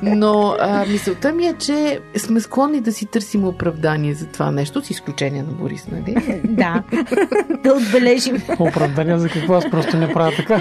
Но 0.03 0.57
а, 0.61 0.87
мисълта 0.87 1.33
ми 1.33 1.47
е, 1.47 1.55
че 1.59 2.01
сме 2.17 2.41
склонни 2.41 2.81
да 2.81 2.93
си 2.93 3.07
търсим 3.07 3.45
оправдание 3.45 4.15
за 4.15 4.27
това 4.27 4.51
нещо, 4.51 4.85
с 4.85 4.91
изключение 4.91 5.43
на 5.43 5.53
Борис, 5.53 5.87
нали? 5.93 6.41
да. 6.45 6.83
да 7.63 7.75
отбележим. 7.75 8.43
Оправдания 8.59 9.19
за 9.19 9.29
какво? 9.29 9.55
Аз 9.55 9.71
просто 9.71 9.97
не 9.97 10.13
правя 10.13 10.33
така. 10.37 10.61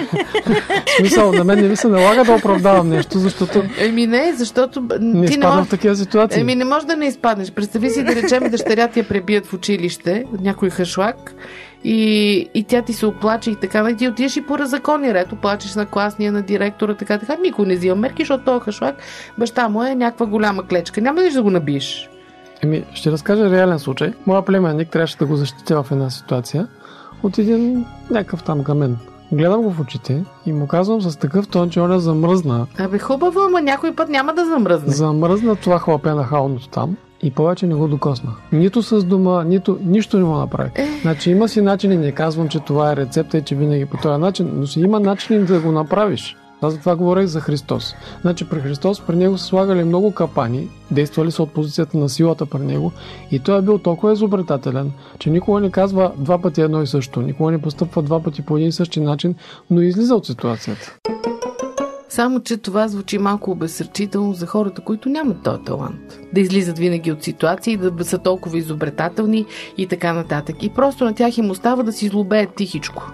В 0.86 0.98
смисъл, 0.98 1.32
на 1.32 1.44
мен 1.44 1.60
не 1.60 1.68
ми 1.68 1.76
се 1.76 1.88
налага 1.88 2.24
да 2.24 2.34
оправдавам 2.34 2.90
нещо, 2.90 3.20
защото 3.20 3.64
Еми 3.78 4.08
не, 4.08 4.34
защото 4.36 4.84
не 5.00 5.28
ти 5.28 5.38
не 5.38 5.48
в 5.48 5.68
такива 5.70 5.96
ситуации. 5.96 6.42
Еми 6.42 6.56
не 6.56 6.66
можеш 6.66 6.86
да 6.86 6.96
не 6.96 7.06
изпаднеш. 7.06 7.52
Представи 7.52 7.90
си 7.90 8.04
да 8.04 8.16
речем 8.16 8.50
дъщеря 8.50 8.88
ти 8.88 9.00
я 9.00 9.08
пребият 9.08 9.46
в 9.46 9.54
училище, 9.54 10.26
някой 10.58 10.70
хашлак, 10.70 11.36
и, 11.84 12.50
и 12.54 12.64
тя 12.64 12.82
ти 12.82 12.94
се 12.94 13.06
оплаче 13.06 13.52
и 13.52 13.56
така, 13.56 13.90
и 13.90 13.96
ти 13.96 14.08
отидеш 14.08 14.38
и 14.38 14.46
по 14.46 14.58
закони 14.62 15.14
ред, 15.14 15.32
оплачеш 15.32 15.76
на 15.76 15.86
класния, 15.86 16.32
на 16.32 16.42
директора, 16.42 16.94
така, 16.94 17.20
така. 17.20 17.38
Никой 17.42 17.66
не 17.66 17.76
взима 17.76 17.96
мерки, 17.96 18.22
защото 18.22 18.44
този 18.44 18.64
хашлак, 18.64 18.96
баща 19.38 19.70
му 19.70 19.84
е 19.84 19.96
някаква 19.96 20.26
голяма 20.26 20.68
клечка. 20.68 21.02
Няма 21.02 21.22
ли 21.22 21.30
да 21.30 21.44
го 21.44 21.50
набиеш? 21.50 22.10
Еми, 22.64 22.84
ще 22.94 23.12
разкажа 23.12 23.50
реален 23.50 23.80
случай. 23.80 24.14
Моя 24.26 24.46
племенник 24.46 24.90
трябваше 24.90 25.18
да 25.18 25.26
го 25.26 25.36
защитя 25.36 25.84
в 25.84 25.92
една 25.92 26.10
ситуация 26.10 26.68
от 27.24 27.38
един 27.38 27.86
някакъв 28.12 28.44
там 28.44 28.64
към 28.64 28.78
мен. 28.78 28.98
Гледам 29.32 29.62
го 29.62 29.72
в 29.72 29.80
очите 29.80 30.24
и 30.46 30.54
му 30.54 30.68
казвам 30.68 31.02
с 31.02 31.18
такъв 31.18 31.48
тон, 31.48 31.70
че 31.70 31.80
Оля 31.80 32.00
замръзна. 32.00 32.68
Абе 32.80 33.00
хубаво, 33.00 33.40
ама 33.40 33.62
някой 33.62 33.96
път 33.96 34.10
няма 34.10 34.34
да 34.34 34.46
замръзне. 34.46 34.94
Замръзна 34.94 35.56
това 35.56 35.80
хлапе 35.80 36.10
на 36.10 36.24
халното 36.24 36.70
там 36.70 36.98
и 37.24 37.32
повече 37.32 37.68
не 37.68 37.76
го 37.76 37.88
докосна. 37.88 38.32
Нито 38.52 38.84
с 38.84 39.04
дума, 39.04 39.44
нито 39.44 39.80
нищо 39.86 40.18
не 40.18 40.24
му 40.24 40.36
направи. 40.36 40.70
Значи 41.02 41.32
има 41.32 41.48
си 41.48 41.62
начини, 41.62 41.98
не 41.98 42.12
казвам, 42.12 42.50
че 42.50 42.60
това 42.60 42.92
е 42.92 42.96
рецепта 42.96 43.38
и 43.38 43.42
че 43.42 43.56
винаги 43.56 43.86
по 43.86 43.98
този 43.98 44.22
начин, 44.22 44.52
но 44.54 44.68
си 44.68 44.80
има 44.80 45.00
начини 45.00 45.46
да 45.46 45.60
го 45.60 45.72
направиш. 45.72 46.36
Аз 46.62 46.74
за 46.74 46.80
това 46.80 46.96
говорех 46.96 47.26
за 47.26 47.42
Христос. 47.42 47.96
Значи 48.22 48.50
при 48.50 48.60
Христос 48.60 49.02
при 49.02 49.16
него 49.16 49.38
са 49.38 49.46
слагали 49.46 49.84
много 49.84 50.12
капани, 50.12 50.70
действали 50.92 51.32
са 51.32 51.44
от 51.44 51.52
позицията 51.52 51.98
на 51.98 52.10
силата 52.10 52.46
при 52.46 52.60
него 52.60 52.92
и 53.32 53.40
той 53.40 53.60
е 53.60 53.62
бил 53.62 53.78
толкова 53.78 54.14
изобретателен, 54.14 54.92
че 55.20 55.30
никога 55.30 55.60
не 55.60 55.72
казва 55.72 56.12
два 56.18 56.38
пъти 56.42 56.62
едно 56.62 56.82
и 56.82 56.88
също, 56.88 57.22
никога 57.22 57.52
не 57.52 57.62
постъпва 57.62 58.02
два 58.02 58.20
пъти 58.24 58.42
по 58.42 58.58
един 58.58 58.70
и 58.70 58.72
същи 58.72 59.00
начин, 59.00 59.36
но 59.70 59.82
излиза 59.82 60.16
от 60.16 60.26
ситуацията. 60.26 60.98
Само, 62.10 62.40
че 62.40 62.58
това 62.58 62.88
звучи 62.88 63.18
малко 63.18 63.52
обесърчително 63.52 64.34
за 64.34 64.46
хората, 64.46 64.82
които 64.82 65.10
нямат 65.10 65.44
този 65.44 65.64
талант. 65.64 66.20
Да 66.34 66.40
излизат 66.40 66.78
винаги 66.78 67.12
от 67.12 67.24
ситуации, 67.24 67.78
да 67.78 68.06
са 68.06 68.18
толкова 68.18 68.58
изобретателни 68.58 69.46
и 69.78 69.88
така 69.88 70.14
нататък. 70.14 70.64
И 70.64 70.70
просто 70.70 71.06
на 71.06 71.16
тях 71.16 71.38
им 71.38 71.50
остава 71.50 71.84
да 71.84 71.92
си 71.92 72.08
злобеят 72.08 72.56
тихичко. 72.56 73.12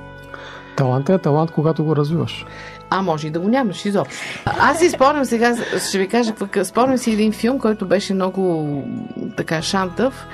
Талантът 0.78 1.20
е 1.20 1.24
талант, 1.24 1.52
когато 1.52 1.84
го 1.84 1.96
развиваш. 1.96 2.46
А 2.90 3.02
може 3.02 3.28
и 3.28 3.32
да 3.32 3.40
го 3.40 3.48
нямаш 3.48 3.86
изобщо. 3.86 4.16
Аз 4.46 4.80
си 4.80 4.90
спомням 4.90 5.26
сега, 5.26 5.56
ще 5.90 6.00
ви 6.00 6.08
кажа, 6.08 6.34
спомням 6.64 6.98
си 6.98 7.12
един 7.12 7.32
филм, 7.32 7.60
който 7.60 7.88
беше 7.88 8.14
много 8.14 8.84
така 9.38 9.62
шантъв, 9.62 10.28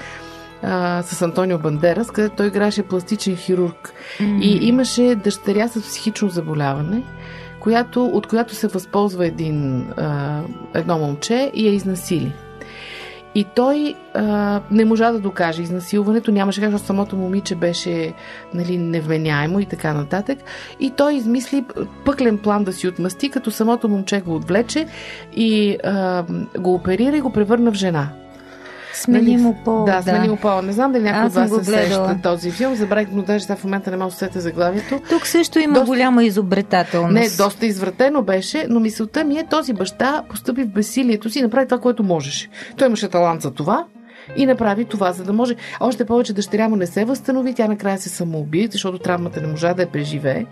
а, 0.63 1.01
с 1.03 1.21
Антонио 1.21 1.59
Бандерас, 1.59 2.11
където 2.11 2.35
той 2.35 2.47
играше 2.47 2.83
пластичен 2.83 3.35
хирург. 3.35 3.93
И 4.41 4.59
имаше 4.61 5.15
дъщеря 5.15 5.67
с 5.67 5.81
психично 5.81 6.29
заболяване, 6.29 7.03
която, 7.59 8.05
от 8.05 8.27
която 8.27 8.55
се 8.55 8.67
възползва 8.67 9.25
един, 9.25 9.87
а, 9.97 10.41
едно 10.73 10.97
момче 10.97 11.51
и 11.53 11.67
я 11.67 11.73
изнасили. 11.73 12.33
И 13.35 13.45
той 13.55 13.95
а, 14.13 14.61
не 14.71 14.85
можа 14.85 15.11
да 15.11 15.19
докаже 15.19 15.61
изнасилването, 15.61 16.31
нямаше 16.31 16.61
как, 16.61 16.71
защото 16.71 16.87
самото 16.87 17.15
момиче 17.15 17.55
беше 17.55 18.13
нали, 18.53 18.77
невменяемо 18.77 19.59
и 19.59 19.65
така 19.65 19.93
нататък. 19.93 20.39
И 20.79 20.91
той 20.91 21.13
измисли 21.13 21.65
пъклен 22.05 22.37
план 22.37 22.63
да 22.63 22.73
си 22.73 22.87
отмъсти, 22.87 23.29
като 23.29 23.51
самото 23.51 23.89
момче 23.89 24.21
го 24.21 24.35
отвлече 24.35 24.87
и 25.35 25.77
а, 25.83 26.23
го 26.59 26.73
оперира 26.73 27.17
и 27.17 27.21
го 27.21 27.33
превърна 27.33 27.71
в 27.71 27.75
жена. 27.75 28.09
Смени 28.93 29.37
му 29.37 29.57
пол. 29.65 29.83
Да, 29.85 30.01
смени 30.01 30.29
му 30.29 30.35
пола. 30.35 30.61
Не 30.61 30.71
знам 30.73 30.91
дали 30.91 31.03
някой 31.03 31.25
от 31.25 31.33
вас 31.33 31.49
се 31.49 31.63
сеща 31.63 32.17
този 32.23 32.51
филм. 32.51 32.75
Забравих, 32.75 33.07
но 33.11 33.21
даже 33.21 33.45
в 33.45 33.63
момента 33.63 33.91
не 33.91 33.97
мога 33.97 34.07
да 34.07 34.11
се 34.11 34.17
сетя 34.17 34.41
заглавието. 34.41 34.99
Тук 35.09 35.27
също 35.27 35.59
има 35.59 35.73
Доста- 35.73 35.85
голяма 35.85 36.23
изобретателност. 36.23 37.13
Не, 37.13 37.29
доста 37.37 37.65
извратено 37.65 38.21
беше, 38.21 38.65
но 38.69 38.79
мисълта 38.79 39.23
ми 39.23 39.37
е, 39.37 39.45
този 39.49 39.73
баща 39.73 40.23
постъпи 40.29 40.63
в 40.63 40.67
безсилието 40.69 41.29
си 41.29 41.39
и 41.39 41.41
направи 41.41 41.67
това, 41.67 41.81
което 41.81 42.03
можеше. 42.03 42.49
Той 42.77 42.87
имаше 42.87 43.07
талант 43.09 43.41
за 43.41 43.51
това 43.51 43.85
и 44.35 44.45
направи 44.45 44.85
това, 44.85 45.11
за 45.11 45.23
да 45.23 45.33
може. 45.33 45.55
Още 45.79 46.05
повече 46.05 46.33
дъщеря 46.33 46.69
му 46.69 46.75
не 46.75 46.87
се 46.87 47.05
възстанови, 47.05 47.53
тя 47.53 47.67
накрая 47.67 47.97
се 47.97 48.09
самоуби, 48.09 48.67
защото 48.71 48.97
травмата 48.97 49.41
не 49.41 49.47
можа 49.47 49.73
да 49.73 49.81
я 49.81 49.91
преживее. 49.91 50.45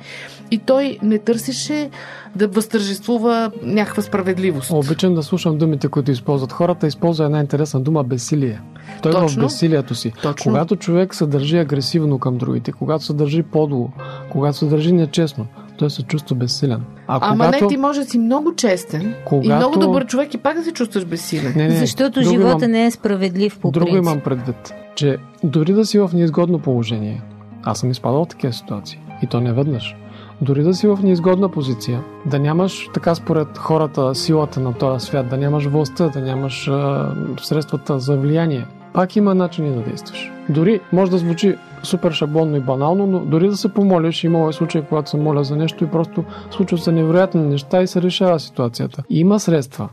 И 0.52 0.58
той 0.58 0.98
не 1.02 1.20
търсеше 1.20 1.90
да 2.36 2.48
възтържествува 2.48 3.52
някаква 3.64 4.04
справедливост. 4.04 4.72
Обичам 4.72 5.16
да 5.16 5.24
слушам 5.24 5.58
думите, 5.58 5.88
които 5.88 6.12
използват 6.12 6.54
хората. 6.54 6.88
Използва 6.88 7.26
една 7.26 7.40
интересна 7.40 7.80
дума 7.80 8.04
безсилие. 8.04 8.62
Той 9.02 9.12
е 9.12 9.16
в 9.16 9.18
Точно. 9.18 9.44
безсилието 9.44 9.96
си. 9.96 10.14
Точно. 10.22 10.52
Когато 10.52 10.76
човек 10.76 11.16
се 11.16 11.26
държи 11.26 11.58
агресивно 11.58 12.20
към 12.20 12.38
другите, 12.38 12.72
когато 12.72 13.04
се 13.04 13.14
държи 13.14 13.44
подло, 13.44 13.92
когато 14.30 14.58
се 14.58 14.66
държи 14.66 14.92
нечестно, 14.92 15.46
той 15.78 15.90
се 15.90 16.04
чувства 16.04 16.36
безсилен. 16.36 16.82
А 17.08 17.20
Ама 17.22 17.46
когато... 17.46 17.64
не, 17.64 17.70
ти 17.70 17.78
може 17.78 18.00
да 18.00 18.06
си 18.06 18.20
много 18.20 18.56
честен 18.56 19.02
и 19.02 19.14
Когато- 19.26 19.56
много 19.56 19.80
добър 19.80 20.06
човек 20.06 20.34
и 20.34 20.38
пак 20.38 20.56
да 20.58 20.64
се 20.64 20.72
чувстваш 20.72 21.06
безсилен. 21.06 21.54
Не, 21.56 21.68
не, 21.68 21.76
Защото 21.76 22.20
друго 22.22 22.30
живота 22.34 22.66
имам... 22.66 22.72
не 22.72 22.86
е 22.86 22.92
справедлив 22.92 23.60
по 23.60 23.72
Друго 23.72 23.86
принцип. 23.86 24.04
имам 24.04 24.20
предвид, 24.20 24.74
че 24.96 25.18
дори 25.44 25.74
да 25.74 25.86
си 25.86 26.00
в 26.00 26.10
неизгодно 26.14 26.60
положение, 26.60 27.22
аз 27.64 27.80
съм 27.80 27.92
изпадал 27.92 28.26
в 28.26 28.28
такива 28.28 28.54
ситуации, 28.54 29.00
и 29.24 29.28
то 29.28 29.40
не 29.42 29.54
веднъж, 29.54 29.96
дори 30.42 30.64
да 30.64 30.74
си 30.74 30.88
в 30.88 31.00
неизгодна 31.04 31.50
позиция, 31.50 32.02
да 32.26 32.40
нямаш 32.40 32.90
така 32.94 33.16
според 33.16 33.58
хората 33.58 34.16
силата 34.16 34.60
на 34.60 34.74
този 34.74 35.06
свят, 35.06 35.30
да 35.30 35.38
нямаш 35.38 35.66
властта, 35.66 36.08
да 36.10 36.22
нямаш 36.22 36.68
а, 36.68 37.12
средствата 37.42 38.00
за 38.00 38.18
влияние, 38.18 38.66
пак 38.94 39.15
има 39.15 39.36
начини 39.36 39.75
да 39.75 39.82
действаш. 39.82 40.32
Дори 40.50 40.79
може 40.94 41.12
да 41.12 41.17
звучи 41.17 41.56
супер 41.84 42.12
шаблонно 42.12 42.56
и 42.56 42.60
банално, 42.60 43.08
но 43.08 43.20
дори 43.20 43.48
да 43.48 43.58
се 43.58 43.74
помолиш, 43.74 44.24
имало 44.24 44.50
е 44.50 44.53
случаи, 44.53 44.82
когато 44.89 45.10
се 45.10 45.17
моля 45.17 45.44
за 45.44 45.56
нещо 45.56 45.84
и 45.84 45.88
просто 45.88 46.24
случват 46.51 46.84
се 46.84 46.91
невероятни 46.91 47.41
неща 47.41 47.82
и 47.82 47.88
се 47.88 48.01
решава 48.01 48.39
ситуацията. 48.39 49.03
Има 49.10 49.39
средства. 49.39 49.89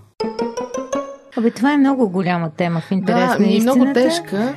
Абе, 1.38 1.50
това 1.50 1.72
е 1.72 1.76
много 1.76 2.08
голяма 2.08 2.50
тема 2.50 2.80
в 2.80 2.90
интерес 2.90 3.30
Да, 3.32 3.38
на 3.38 3.46
и 3.46 3.60
много 3.60 3.78
истината. 3.78 4.00
тежка. 4.00 4.54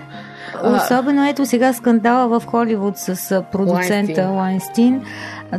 Особено 0.63 1.27
ето 1.27 1.45
сега 1.45 1.73
скандала 1.73 2.39
в 2.39 2.45
Холивуд 2.45 2.97
с 2.97 3.43
продуцента 3.51 4.21
Лайнстин. 4.21 4.93
Лайнстин. 4.93 5.01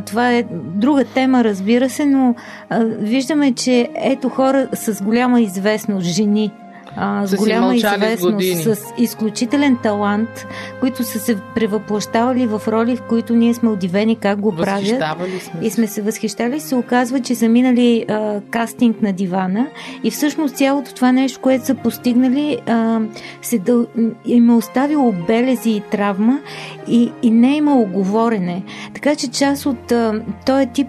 Това 0.05 0.31
е 0.31 0.43
друга 0.75 1.05
тема, 1.05 1.43
разбира 1.43 1.89
се, 1.89 2.05
но 2.05 2.35
а, 2.69 2.79
виждаме, 2.85 3.51
че 3.53 3.89
ето 3.95 4.29
хора 4.29 4.67
с 4.73 5.03
голяма 5.03 5.41
известност, 5.41 6.07
жени, 6.07 6.51
а, 6.95 7.27
с 7.27 7.35
голяма 7.35 7.71
с 7.71 7.75
известност, 7.75 8.33
години. 8.33 8.63
с 8.63 8.77
изключителен 8.97 9.77
талант, 9.83 10.47
които 10.79 11.03
са 11.03 11.19
се 11.19 11.37
превъплащавали 11.55 12.47
в 12.47 12.61
роли, 12.67 12.95
в 12.95 13.01
които 13.01 13.35
ние 13.35 13.53
сме 13.53 13.69
удивени 13.69 14.15
как 14.15 14.39
го 14.39 14.55
правят. 14.55 14.87
Сме. 14.87 15.59
И 15.61 15.69
сме 15.69 15.87
се 15.87 16.01
възхищали, 16.01 16.59
се 16.59 16.75
оказва, 16.75 17.19
че 17.19 17.35
са 17.35 17.49
минали 17.49 18.05
а, 18.09 18.41
кастинг 18.49 19.01
на 19.01 19.13
дивана 19.13 19.67
и 20.03 20.11
всъщност 20.11 20.55
цялото 20.55 20.93
това 20.93 21.11
нещо, 21.11 21.39
което 21.41 21.65
са 21.65 21.75
постигнали, 21.75 22.57
а, 22.67 22.99
се 23.41 23.59
дъл... 23.59 23.85
им 24.25 24.49
е 24.49 24.53
оставило 24.53 25.11
белези 25.11 25.69
и 25.69 25.81
травма 25.91 26.39
и, 26.87 27.11
и 27.21 27.31
не 27.31 27.53
е 27.53 27.55
имало 27.55 27.85
говорене. 27.85 28.63
Така 28.93 29.15
че 29.15 29.27
част 29.27 29.65
от 29.65 29.91
а, 29.91 30.21
този 30.45 30.67
тип 30.67 30.87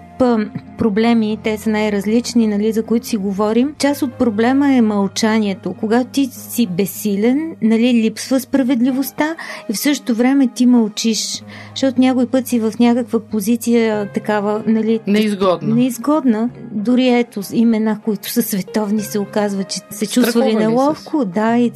проблеми, 0.77 1.37
те 1.43 1.57
са 1.57 1.69
най-различни, 1.69 2.47
нали, 2.47 2.71
за 2.71 2.83
които 2.83 3.07
си 3.07 3.17
говорим. 3.17 3.75
Част 3.79 4.01
от 4.01 4.13
проблема 4.13 4.73
е 4.73 4.81
мълчанието. 4.81 5.75
Когато 5.79 6.09
ти 6.09 6.25
си 6.25 6.67
безсилен, 6.67 7.55
нали, 7.61 7.93
липсва 7.93 8.39
справедливостта 8.39 9.35
и 9.69 9.73
в 9.73 9.77
същото 9.77 10.15
време 10.15 10.47
ти 10.47 10.65
мълчиш. 10.65 11.43
Защото 11.75 12.01
някой 12.01 12.25
път 12.25 12.47
си 12.47 12.59
в 12.59 12.73
някаква 12.79 13.19
позиция 13.19 14.09
такава, 14.13 14.63
нали... 14.67 14.99
Неизгодна. 15.07 15.75
Неизгодна. 15.75 16.49
Дори 16.71 17.07
ето 17.07 17.41
имена, 17.53 17.99
които 18.05 18.29
са 18.29 18.41
световни, 18.41 19.01
се 19.01 19.19
оказва, 19.19 19.63
че 19.63 19.79
се 19.89 20.07
чувствали 20.07 20.55
неловко. 20.55 21.25
Да, 21.25 21.57
и 21.57 21.71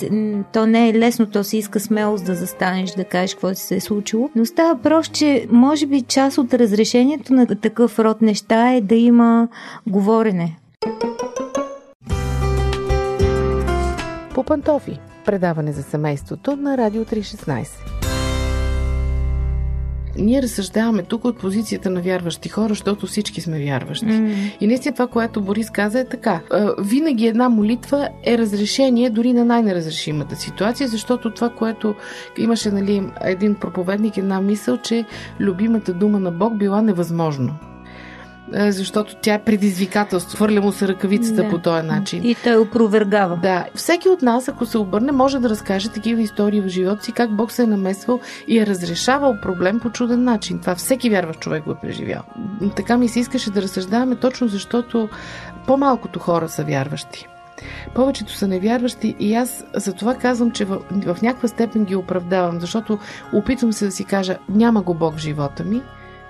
то 0.53 0.65
не 0.65 0.89
е 0.89 0.93
лесно, 0.93 1.25
то 1.25 1.43
се 1.43 1.57
иска 1.57 1.79
смелост 1.79 2.25
да 2.25 2.35
застанеш, 2.35 2.91
да 2.91 3.03
кажеш 3.03 3.33
какво 3.33 3.53
ти 3.53 3.61
се 3.61 3.75
е 3.75 3.79
случило. 3.79 4.29
Но 4.35 4.45
става 4.45 4.79
просто, 4.81 5.13
че 5.13 5.47
може 5.51 5.85
би 5.85 6.01
част 6.01 6.37
от 6.37 6.53
разрешението 6.53 7.33
на 7.33 7.45
такъв 7.45 7.99
род 7.99 8.21
неща 8.21 8.34
е 8.51 8.81
да 8.81 8.95
има 8.95 9.47
говорене. 9.87 10.57
По 14.33 14.43
пантофи. 14.43 14.99
Предаване 15.25 15.71
за 15.71 15.83
семейството 15.83 16.55
на 16.55 16.77
Радио 16.77 17.05
316 17.05 17.95
ние 20.17 20.41
разсъждаваме 20.41 21.03
тук 21.03 21.25
от 21.25 21.37
позицията 21.37 21.89
на 21.89 22.01
вярващи 22.01 22.49
хора, 22.49 22.69
защото 22.69 23.07
всички 23.07 23.41
сме 23.41 23.63
вярващи. 23.63 24.05
Mm. 24.05 24.57
И 24.61 24.67
наистина 24.67 24.93
това, 24.93 25.07
което 25.07 25.41
Борис 25.41 25.69
каза 25.69 25.99
е 25.99 26.05
така. 26.05 26.41
Винаги 26.79 27.27
една 27.27 27.49
молитва 27.49 28.09
е 28.23 28.37
разрешение 28.37 29.09
дори 29.09 29.33
на 29.33 29.45
най-неразрешимата 29.45 30.35
ситуация, 30.35 30.87
защото 30.87 31.33
това, 31.33 31.49
което 31.49 31.95
имаше 32.37 32.71
нали, 32.71 33.03
един 33.21 33.55
проповедник, 33.55 34.17
една 34.17 34.41
мисъл, 34.41 34.77
че 34.77 35.05
любимата 35.39 35.93
дума 35.93 36.19
на 36.19 36.31
Бог 36.31 36.57
била 36.57 36.81
невъзможно. 36.81 37.55
Е, 38.53 38.71
защото 38.71 39.15
тя 39.21 39.33
е 39.33 39.43
предизвикателство. 39.43 40.35
Хвърля 40.35 40.61
му 40.61 40.71
се 40.71 40.87
ръкавицата 40.87 41.43
да. 41.43 41.49
по 41.49 41.57
този 41.57 41.87
начин. 41.87 42.25
И 42.25 42.35
той 42.43 42.57
опровергава. 42.57 43.39
Да. 43.41 43.65
Всеки 43.75 44.09
от 44.09 44.21
нас, 44.21 44.47
ако 44.47 44.65
се 44.65 44.77
обърне, 44.77 45.11
може 45.11 45.39
да 45.39 45.49
разкаже 45.49 45.89
такива 45.89 46.21
истории 46.21 46.61
в 46.61 46.67
живота 46.67 47.03
си, 47.03 47.11
как 47.11 47.35
Бог 47.35 47.51
се 47.51 47.63
е 47.63 47.67
намесвал 47.67 48.19
и 48.47 48.59
е 48.59 48.65
разрешавал 48.65 49.35
проблем 49.41 49.79
по 49.79 49.89
чуден 49.89 50.23
начин. 50.23 50.59
Това 50.59 50.75
всеки 50.75 51.09
вярващ 51.09 51.39
човек 51.39 51.63
го 51.63 51.71
е 51.71 51.79
преживял. 51.81 52.21
Така 52.75 52.97
ми 52.97 53.07
се 53.07 53.19
искаше 53.19 53.51
да 53.51 53.61
разсъждаваме 53.61 54.15
точно 54.15 54.47
защото 54.47 55.09
по-малкото 55.67 56.19
хора 56.19 56.49
са 56.49 56.63
вярващи. 56.63 57.27
Повечето 57.95 58.33
са 58.33 58.47
невярващи 58.47 59.15
и 59.19 59.35
аз 59.35 59.63
за 59.73 59.93
това 59.93 60.15
казвам, 60.15 60.51
че 60.51 60.65
в, 60.65 60.79
в 61.05 61.21
някаква 61.21 61.47
степен 61.47 61.85
ги 61.85 61.95
оправдавам, 61.95 62.59
защото 62.59 62.99
опитвам 63.33 63.73
се 63.73 63.85
да 63.85 63.91
си 63.91 64.05
кажа, 64.05 64.37
няма 64.49 64.81
го 64.81 64.93
Бог 64.93 65.15
в 65.15 65.19
живота 65.19 65.63
ми, 65.63 65.81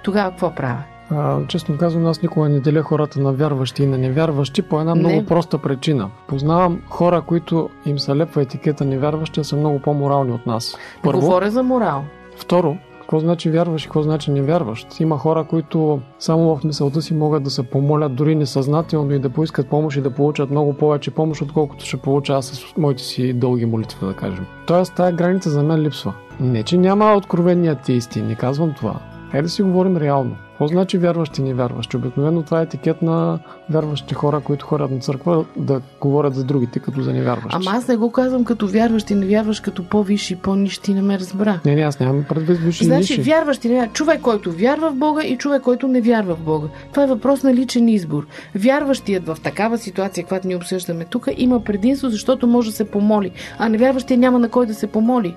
тогава 0.03 0.29
какво 0.29 0.55
правя? 0.55 0.83
А, 1.11 1.47
честно 1.47 1.77
казвам, 1.77 2.05
аз 2.05 2.21
никога 2.21 2.49
не 2.49 2.59
деля 2.59 2.81
хората 2.81 3.19
на 3.19 3.33
вярващи 3.33 3.83
и 3.83 3.87
на 3.87 3.97
невярващи 3.97 4.61
по 4.61 4.79
една 4.79 4.95
много 4.95 5.15
не. 5.15 5.25
проста 5.25 5.57
причина. 5.57 6.09
Познавам 6.27 6.81
хора, 6.89 7.21
които 7.21 7.69
им 7.85 7.99
се 7.99 8.15
лепва 8.15 8.41
етикета 8.41 8.85
невярващи, 8.85 9.43
са 9.43 9.55
много 9.55 9.79
по-морални 9.79 10.31
от 10.31 10.45
нас. 10.45 10.77
Първо. 11.03 11.19
Говоря 11.19 11.51
за 11.51 11.63
морал. 11.63 12.03
Второ, 12.37 12.77
какво 13.01 13.19
значи 13.19 13.49
вярваш 13.49 13.83
и 13.83 13.85
какво 13.85 14.01
значи 14.01 14.31
не 14.31 14.41
вярваш? 14.41 14.87
Има 14.99 15.17
хора, 15.17 15.43
които 15.43 15.99
само 16.19 16.55
в 16.55 16.63
мисълта 16.63 17.01
си 17.01 17.13
могат 17.13 17.43
да 17.43 17.49
се 17.49 17.63
помолят 17.63 18.15
дори 18.15 18.35
несъзнателно 18.35 19.13
и 19.13 19.19
да 19.19 19.29
поискат 19.29 19.69
помощ 19.69 19.97
и 19.97 20.01
да 20.01 20.11
получат 20.11 20.49
много 20.51 20.73
повече 20.73 21.11
помощ, 21.11 21.41
отколкото 21.41 21.85
ще 21.85 21.97
получа 21.97 22.33
аз 22.33 22.45
с 22.45 22.77
моите 22.77 23.03
си 23.03 23.33
дълги 23.33 23.65
молитви, 23.65 24.05
да 24.05 24.13
кажем. 24.13 24.45
Тоест, 24.67 24.95
тая 24.95 25.11
граница 25.11 25.49
за 25.49 25.63
мен 25.63 25.81
липсва. 25.81 26.13
Не, 26.39 26.63
че 26.63 26.77
няма 26.77 27.13
откровени 27.17 27.67
атеисти, 27.67 28.21
не 28.21 28.35
казвам 28.35 28.73
това. 28.73 28.95
Е 29.33 29.41
да 29.41 29.49
си 29.49 29.63
говорим 29.63 29.97
реално. 29.97 30.35
Какво 30.55 30.67
значи 30.67 30.97
вярващи 30.97 31.41
и 31.41 31.43
невярващи? 31.43 31.97
Обикновено 31.97 32.43
това 32.43 32.59
е 32.59 32.63
етикет 32.63 33.01
на 33.01 33.39
вярващи 33.69 34.13
хора, 34.13 34.39
които 34.39 34.65
ходят 34.65 34.91
на 34.91 34.99
църква 34.99 35.45
да 35.57 35.81
говорят 36.01 36.35
за 36.35 36.43
другите 36.43 36.79
като 36.79 37.01
за 37.01 37.13
невярващи. 37.13 37.57
Ама 37.67 37.77
аз 37.77 37.87
не 37.87 37.97
го 37.97 38.11
казвам 38.11 38.45
като 38.45 38.67
вярващ 38.67 39.09
и 39.09 39.15
невярващ, 39.15 39.63
като 39.63 39.83
по-висши 39.83 40.33
и 40.33 40.35
по-нищи, 40.35 40.81
ти 40.81 40.93
не 40.93 41.01
ме 41.01 41.19
разбра. 41.19 41.59
Не, 41.65 41.75
не, 41.75 41.81
аз 41.81 41.99
нямам 41.99 42.25
предвид 42.29 42.57
висши 42.57 42.83
Значи 42.85 43.21
вярващ 43.21 43.65
и 43.65 43.69
невярващ. 43.69 43.93
Човек, 43.93 44.21
който 44.21 44.51
вярва 44.51 44.91
в 44.91 44.95
Бога 44.95 45.23
и 45.23 45.37
човек, 45.37 45.61
който 45.61 45.87
не 45.87 46.01
вярва 46.01 46.35
в 46.35 46.39
Бога. 46.39 46.67
Това 46.91 47.03
е 47.03 47.07
въпрос 47.07 47.43
на 47.43 47.53
личен 47.53 47.89
избор. 47.89 48.27
Вярващият 48.55 49.25
в 49.25 49.37
такава 49.43 49.77
ситуация, 49.77 50.25
която 50.25 50.47
ни 50.47 50.55
обсъждаме 50.55 51.05
тук, 51.05 51.27
има 51.37 51.59
предимство, 51.59 52.09
защото 52.09 52.47
може 52.47 52.69
да 52.69 52.75
се 52.75 52.91
помоли, 52.91 53.31
а 53.57 53.69
невярващият 53.69 54.19
няма 54.19 54.39
на 54.39 54.49
кой 54.49 54.65
да 54.65 54.73
се 54.73 54.87
помоли. 54.87 55.35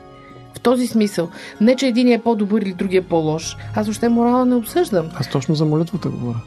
В 0.57 0.61
този 0.61 0.87
смисъл. 0.87 1.29
Не, 1.61 1.77
че 1.77 1.87
един 1.87 2.13
е 2.13 2.19
по-добър 2.19 2.63
или 2.63 2.73
другия 2.73 2.99
е 2.99 3.05
по-лош. 3.05 3.57
Аз 3.77 3.87
въобще 3.87 4.09
морала 4.09 4.47
не 4.47 4.55
обсъждам. 4.55 5.07
Аз 5.15 5.31
точно 5.31 5.55
за 5.55 5.65
молитвата 5.65 6.09
говоря. 6.09 6.41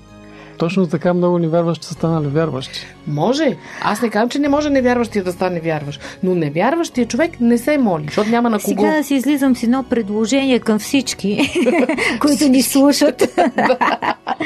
Точно 0.62 0.88
така 0.88 1.14
много 1.14 1.40
невярващи 1.40 1.88
са 1.88 1.94
станали 1.94 2.28
вярващи. 2.28 2.88
Може. 3.08 3.58
Аз 3.82 4.02
не 4.02 4.10
казвам, 4.10 4.30
че 4.30 4.40
не 4.40 4.50
може 4.50 4.70
невярващия 4.70 5.24
да 5.24 5.32
стане 5.32 5.60
вярващ. 5.60 6.02
Но 6.24 6.36
невярващия 6.36 7.08
човек 7.08 7.40
не 7.40 7.58
се 7.58 7.78
моли, 7.78 8.04
защото 8.08 8.30
няма 8.30 8.50
на 8.50 8.60
кого. 8.60 8.82
Сега 8.82 8.98
да 8.98 9.04
си 9.04 9.16
излизам 9.16 9.56
с 9.56 9.64
едно 9.64 9.84
предложение 9.84 10.60
към 10.60 10.80
всички, 10.80 11.52
които 12.20 12.48
ни 12.48 12.62
слушат. 12.62 13.24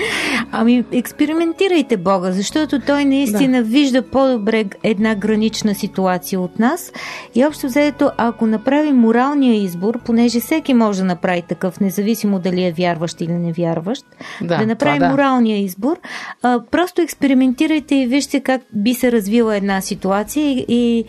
ами, 0.52 0.84
експериментирайте 0.92 1.98
Бога, 1.98 2.32
защото 2.32 2.80
той 2.80 3.06
наистина 3.06 3.58
да. 3.58 3.64
вижда 3.64 4.02
по-добре 4.02 4.66
една 4.84 5.16
гранична 5.16 5.76
ситуация 5.76 6.40
от 6.40 6.60
нас. 6.60 6.92
И 7.36 7.46
общо 7.46 7.68
взето, 7.68 8.12
ако 8.18 8.48
направим 8.48 8.96
моралния 8.96 9.56
избор, 9.64 10.00
понеже 10.06 10.40
всеки 10.40 10.74
може 10.74 11.00
да 11.00 11.06
направи 11.06 11.42
такъв, 11.42 11.80
независимо 11.80 12.40
дали 12.40 12.64
е 12.64 12.72
вярващ 12.72 13.22
или 13.22 13.34
невярващ, 13.34 14.06
да, 14.42 14.58
да 14.58 14.68
направим 14.68 15.00
да. 15.00 15.10
моралния 15.10 15.58
избор, 15.58 15.98
а, 16.42 16.60
просто 16.72 17.02
експериментирайте 17.02 17.96
и 17.96 18.08
вижте 18.08 18.40
как 18.40 18.62
би 18.74 18.94
се 18.94 19.12
развила 19.12 19.56
една 19.56 19.82
ситуация 19.82 20.52
и, 20.52 20.66
и, 20.68 21.06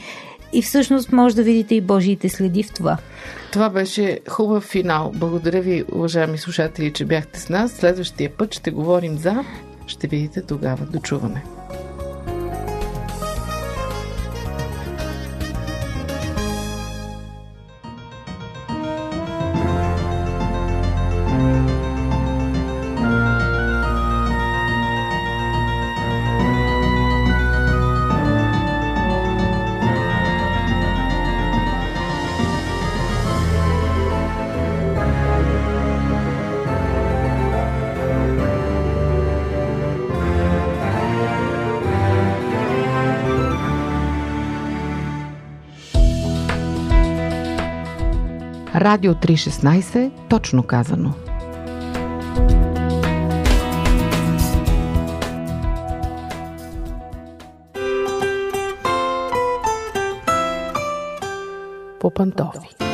и 0.53 0.63
всъщност 0.63 1.13
може 1.13 1.37
да 1.37 1.43
видите 1.43 1.75
и 1.75 1.81
Божиите 1.81 2.29
следи 2.29 2.63
в 2.63 2.73
това. 2.73 2.99
Това 3.53 3.71
беше 3.71 4.21
хубав 4.29 4.65
финал. 4.65 5.13
Благодаря 5.15 5.61
ви, 5.61 5.85
уважаеми 5.93 6.39
слушатели, 6.39 6.93
че 6.93 7.05
бяхте 7.05 7.41
с 7.41 7.49
нас. 7.49 7.73
Следващия 7.73 8.31
път 8.31 8.55
ще 8.55 8.71
говорим 8.71 9.19
за... 9.19 9.45
Ще 9.87 10.07
видите 10.07 10.43
тогава. 10.43 10.87
Дочуване. 10.87 11.43
Радио 48.87 49.15
316, 49.15 50.11
точно 50.29 50.63
казано. 50.63 51.15
По 62.01 62.11
пантофи. 62.11 62.86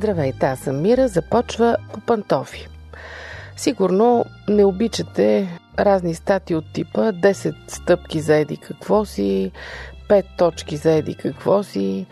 Здравейте, 0.00 0.46
аз 0.46 0.58
съм 0.58 0.82
Мира, 0.82 1.08
започва 1.08 1.76
по 1.92 2.00
пантофи. 2.00 2.68
Сигурно 3.56 4.24
не 4.48 4.64
обичате 4.64 5.58
разни 5.78 6.14
стати 6.14 6.54
от 6.54 6.72
типа 6.72 7.00
10 7.00 7.54
стъпки 7.68 8.20
за 8.20 8.36
еди 8.36 8.56
какво 8.56 9.04
си, 9.04 9.52
5 10.08 10.24
точки 10.38 10.76
за 10.76 10.92
еди 10.92 11.14
какво 11.14 11.62
си, 11.62 12.06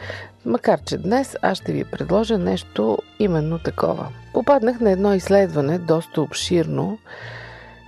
макар 0.45 0.81
че 0.85 0.99
днес 0.99 1.37
аз 1.43 1.59
ще 1.59 1.73
ви 1.73 1.85
предложа 1.85 2.39
нещо 2.39 2.99
именно 3.19 3.59
такова. 3.59 4.09
Попаднах 4.33 4.81
на 4.81 4.91
едно 4.91 5.15
изследване, 5.15 5.79
доста 5.79 6.23
обширно, 6.23 6.99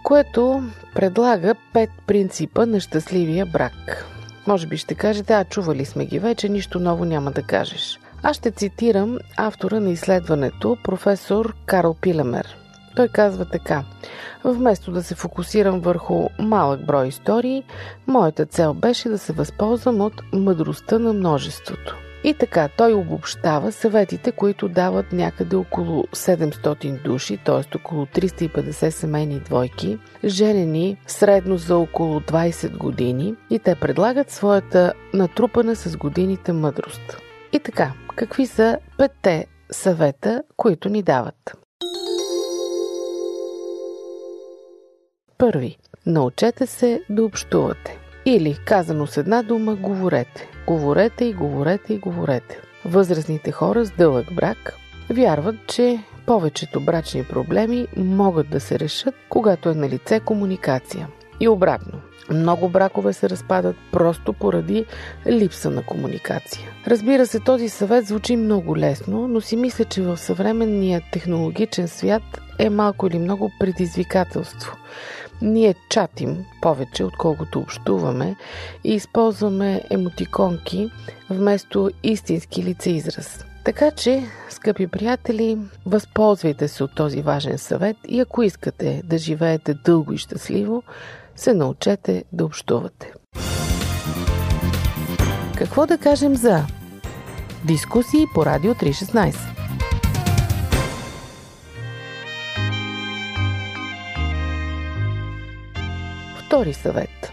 което 0.05 0.63
предлага 0.95 1.55
5 1.75 1.89
принципа 2.07 2.67
на 2.67 2.81
щастливия 2.81 3.47
брак. 3.47 4.07
Може 4.47 4.67
би 4.67 4.77
ще 4.77 4.95
кажете, 4.95 5.33
а 5.33 5.45
чували 5.45 5.85
сме 5.85 6.05
ги 6.05 6.19
вече, 6.19 6.49
нищо 6.49 6.81
ново 6.81 7.05
няма 7.05 7.31
да 7.31 7.43
кажеш. 7.43 7.99
Аз 8.23 8.37
ще 8.37 8.51
цитирам 8.51 9.19
автора 9.37 9.81
на 9.81 9.91
изследването, 9.91 10.77
професор 10.85 11.55
Карл 11.67 11.95
Пилемер. 12.01 12.57
Той 12.97 13.09
казва 13.09 13.45
така. 13.45 13.85
Вместо 14.45 14.93
да 14.93 15.03
се 15.03 15.15
фокусирам 15.15 15.81
върху 15.81 16.29
малък 16.39 16.87
брой 16.87 17.07
истории, 17.07 17.65
моята 18.07 18.47
цел 18.47 18.75
беше 18.75 19.09
да 19.09 19.19
се 19.19 19.33
възползвам 19.33 20.01
от 20.01 20.23
мъдростта 20.33 20.99
на 20.99 21.13
множеството. 21.13 21.97
И 22.25 22.35
така, 22.35 22.69
той 22.77 22.93
обобщава 22.93 23.73
съветите, 23.73 24.33
които 24.33 24.69
дават 24.69 25.13
някъде 25.13 25.57
около 25.57 26.03
700 26.03 27.03
души, 27.03 27.39
т.е. 27.45 27.77
около 27.77 28.07
350 28.07 28.91
семейни 28.91 29.41
двойки, 29.41 29.99
женени 30.25 30.97
средно 31.07 31.57
за 31.57 31.77
около 31.77 32.21
20 32.21 32.77
години 32.77 33.35
и 33.51 33.59
те 33.59 33.75
предлагат 33.75 34.31
своята 34.31 34.93
натрупана 35.15 35.77
с 35.77 35.97
годините 35.97 36.53
мъдрост. 36.53 37.30
И 37.53 37.61
така, 37.61 37.93
какви 38.17 38.47
са 38.47 38.79
петте 38.99 39.47
съвета, 39.71 40.43
които 40.57 40.89
ни 40.89 41.03
дават? 41.03 41.57
Първи. 45.39 45.79
Научете 46.07 46.67
се 46.67 47.03
да 47.11 47.25
общувате. 47.25 47.99
Или, 48.25 48.59
казано 48.65 49.07
с 49.07 49.17
една 49.17 49.43
дума, 49.43 49.75
говорете. 49.75 50.49
Говорете 50.67 51.25
и 51.25 51.35
говорете 51.35 51.95
и 51.95 51.99
говорете. 51.99 52.61
Възрастните 52.85 53.53
хора 53.53 53.85
с 53.85 53.91
дълъг 53.91 54.35
брак 54.35 54.75
вярват, 55.11 55.57
че 55.67 56.05
повечето 56.27 56.81
брачни 56.81 57.25
проблеми 57.25 57.87
могат 57.97 58.51
да 58.51 58.61
се 58.61 58.79
решат, 58.79 59.15
когато 59.29 59.69
е 59.69 59.75
на 59.75 59.89
лице 59.89 60.21
комуникация. 60.21 61.09
И 61.41 61.49
обратно. 61.49 62.01
Много 62.31 62.69
бракове 62.69 63.13
се 63.13 63.31
разпадат 63.31 63.77
просто 63.93 64.33
поради 64.33 64.85
липса 65.27 65.71
на 65.71 65.83
комуникация. 65.83 66.69
Разбира 66.87 67.27
се, 67.27 67.41
този 67.41 67.69
съвет 67.69 68.07
звучи 68.07 68.37
много 68.37 68.77
лесно, 68.77 69.29
но 69.29 69.41
си 69.41 69.57
мисля, 69.57 69.85
че 69.85 70.03
в 70.03 70.17
съвременния 70.17 71.03
технологичен 71.13 71.89
свят 71.89 72.23
е 72.59 72.71
малко 72.71 73.07
или 73.07 73.19
много 73.19 73.51
предизвикателство. 73.61 74.77
Ние 75.43 75.75
чатим 75.91 76.45
повече, 76.63 77.05
отколкото 77.05 77.61
общуваме 77.61 78.37
и 78.85 78.95
използваме 78.95 79.83
емотиконки 79.91 80.91
вместо 81.31 81.91
истински 82.03 82.65
лицеизраз. 82.65 83.45
Така 83.65 83.91
че, 83.91 84.23
скъпи 84.51 84.87
приятели, 84.87 85.59
възползвайте 85.87 86.69
се 86.69 86.85
от 86.85 86.95
този 86.95 87.23
важен 87.23 87.59
съвет 87.59 87.97
и 88.09 88.21
ако 88.21 88.43
искате 88.43 89.03
да 89.05 89.19
живеете 89.19 89.75
дълго 89.75 90.13
и 90.13 90.19
щастливо, 90.19 90.83
се 91.41 91.55
научете 91.55 92.25
да 92.33 92.45
общувате. 92.45 93.13
Какво 95.57 95.87
да 95.87 95.99
кажем 95.99 96.37
за 96.37 96.65
дискусии 97.65 98.27
по 98.35 98.47
Радио 98.47 98.75
316? 98.75 99.35
Втори 106.47 106.73
съвет. 106.73 107.33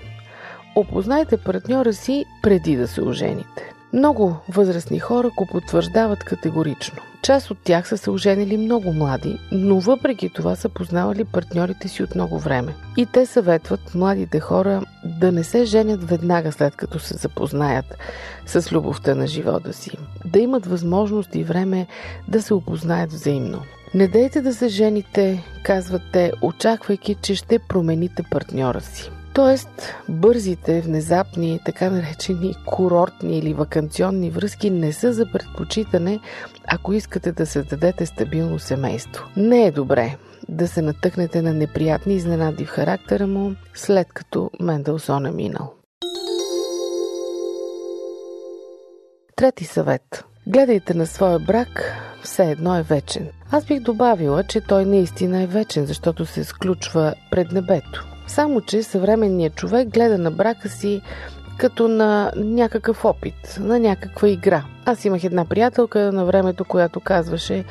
Опознайте 0.76 1.38
партньора 1.38 1.94
си 1.94 2.26
преди 2.44 2.76
да 2.76 2.88
се 2.88 3.02
ожените. 3.02 3.77
Много 3.98 4.36
възрастни 4.50 5.00
хора 5.00 5.30
го 5.38 5.46
потвърждават 5.46 6.24
категорично. 6.24 6.98
Част 7.22 7.52
от 7.52 7.58
тях 7.64 7.88
са 7.88 7.98
се 7.98 8.12
оженили 8.12 8.58
много 8.58 8.94
млади, 8.94 9.40
но 9.52 9.80
въпреки 9.80 10.30
това 10.30 10.56
са 10.56 10.70
познавали 10.70 11.26
партньорите 11.26 11.88
си 11.88 12.04
от 12.04 12.16
много 12.16 12.40
време. 12.40 12.74
И 12.98 13.06
те 13.06 13.26
съветват 13.26 13.96
младите 13.96 14.40
хора 14.40 14.82
да 15.20 15.32
не 15.32 15.44
се 15.44 15.66
женят 15.66 16.10
веднага 16.10 16.52
след 16.52 16.76
като 16.76 17.00
се 17.00 17.18
запознаят 17.18 17.86
с 18.46 18.72
любовта 18.72 19.16
на 19.16 19.28
живота 19.28 19.74
си. 19.74 19.92
Да 20.26 20.40
имат 20.40 20.66
възможност 20.66 21.36
и 21.36 21.44
време 21.44 21.88
да 22.28 22.42
се 22.42 22.54
опознаят 22.54 23.12
взаимно. 23.12 23.62
Не 23.94 24.08
дейте 24.08 24.42
да 24.42 24.54
се 24.54 24.68
жените, 24.68 25.44
казват 25.64 26.02
те, 26.14 26.32
очаквайки, 26.42 27.16
че 27.16 27.36
ще 27.36 27.60
промените 27.60 28.24
партньора 28.32 28.82
си. 28.82 29.12
Тоест, 29.38 29.94
бързите, 30.10 30.82
внезапни, 30.82 31.60
така 31.66 31.90
наречени 31.90 32.56
курортни 32.66 33.38
или 33.38 33.54
вакансионни 33.54 34.30
връзки 34.30 34.70
не 34.70 34.94
са 34.94 35.14
за 35.14 35.32
предпочитане, 35.32 36.20
ако 36.68 36.94
искате 36.94 37.32
да 37.32 37.46
създадете 37.46 38.06
стабилно 38.06 38.60
семейство. 38.60 39.26
Не 39.36 39.66
е 39.66 39.72
добре 39.72 40.18
да 40.50 40.68
се 40.68 40.82
натъкнете 40.82 41.42
на 41.42 41.54
неприятни 41.54 42.16
изненади 42.16 42.66
в 42.66 42.70
характера 42.70 43.28
му, 43.28 43.56
след 43.74 44.14
като 44.14 44.52
Менделсон 44.60 45.26
е 45.26 45.32
минал. 45.32 45.74
Трети 49.36 49.66
съвет. 49.66 50.26
Гледайте 50.48 50.94
на 50.94 51.06
своя 51.06 51.40
брак, 51.40 51.94
все 52.24 52.52
едно 52.52 52.78
е 52.78 52.84
вечен. 52.84 53.30
Аз 53.52 53.66
бих 53.66 53.80
добавила, 53.80 54.44
че 54.44 54.62
той 54.62 54.86
наистина 54.86 55.42
е 55.42 55.48
вечен, 55.48 55.86
защото 55.86 56.26
се 56.26 56.44
сключва 56.44 57.16
пред 57.32 57.52
небето. 57.52 58.17
Само, 58.28 58.62
че 58.62 58.84
съвременният 58.84 59.56
човек 59.56 59.90
гледа 59.90 60.18
на 60.18 60.32
брака 60.32 60.70
си 60.70 61.02
като 61.58 61.88
на 61.88 62.32
някакъв 62.36 63.06
опит, 63.06 63.58
на 63.60 63.80
някаква 63.80 64.30
игра. 64.30 64.64
Аз 64.86 65.06
имах 65.06 65.24
една 65.24 65.46
приятелка 65.46 66.12
на 66.12 66.26
времето, 66.26 66.66
която 66.66 67.00
казваше 67.00 67.64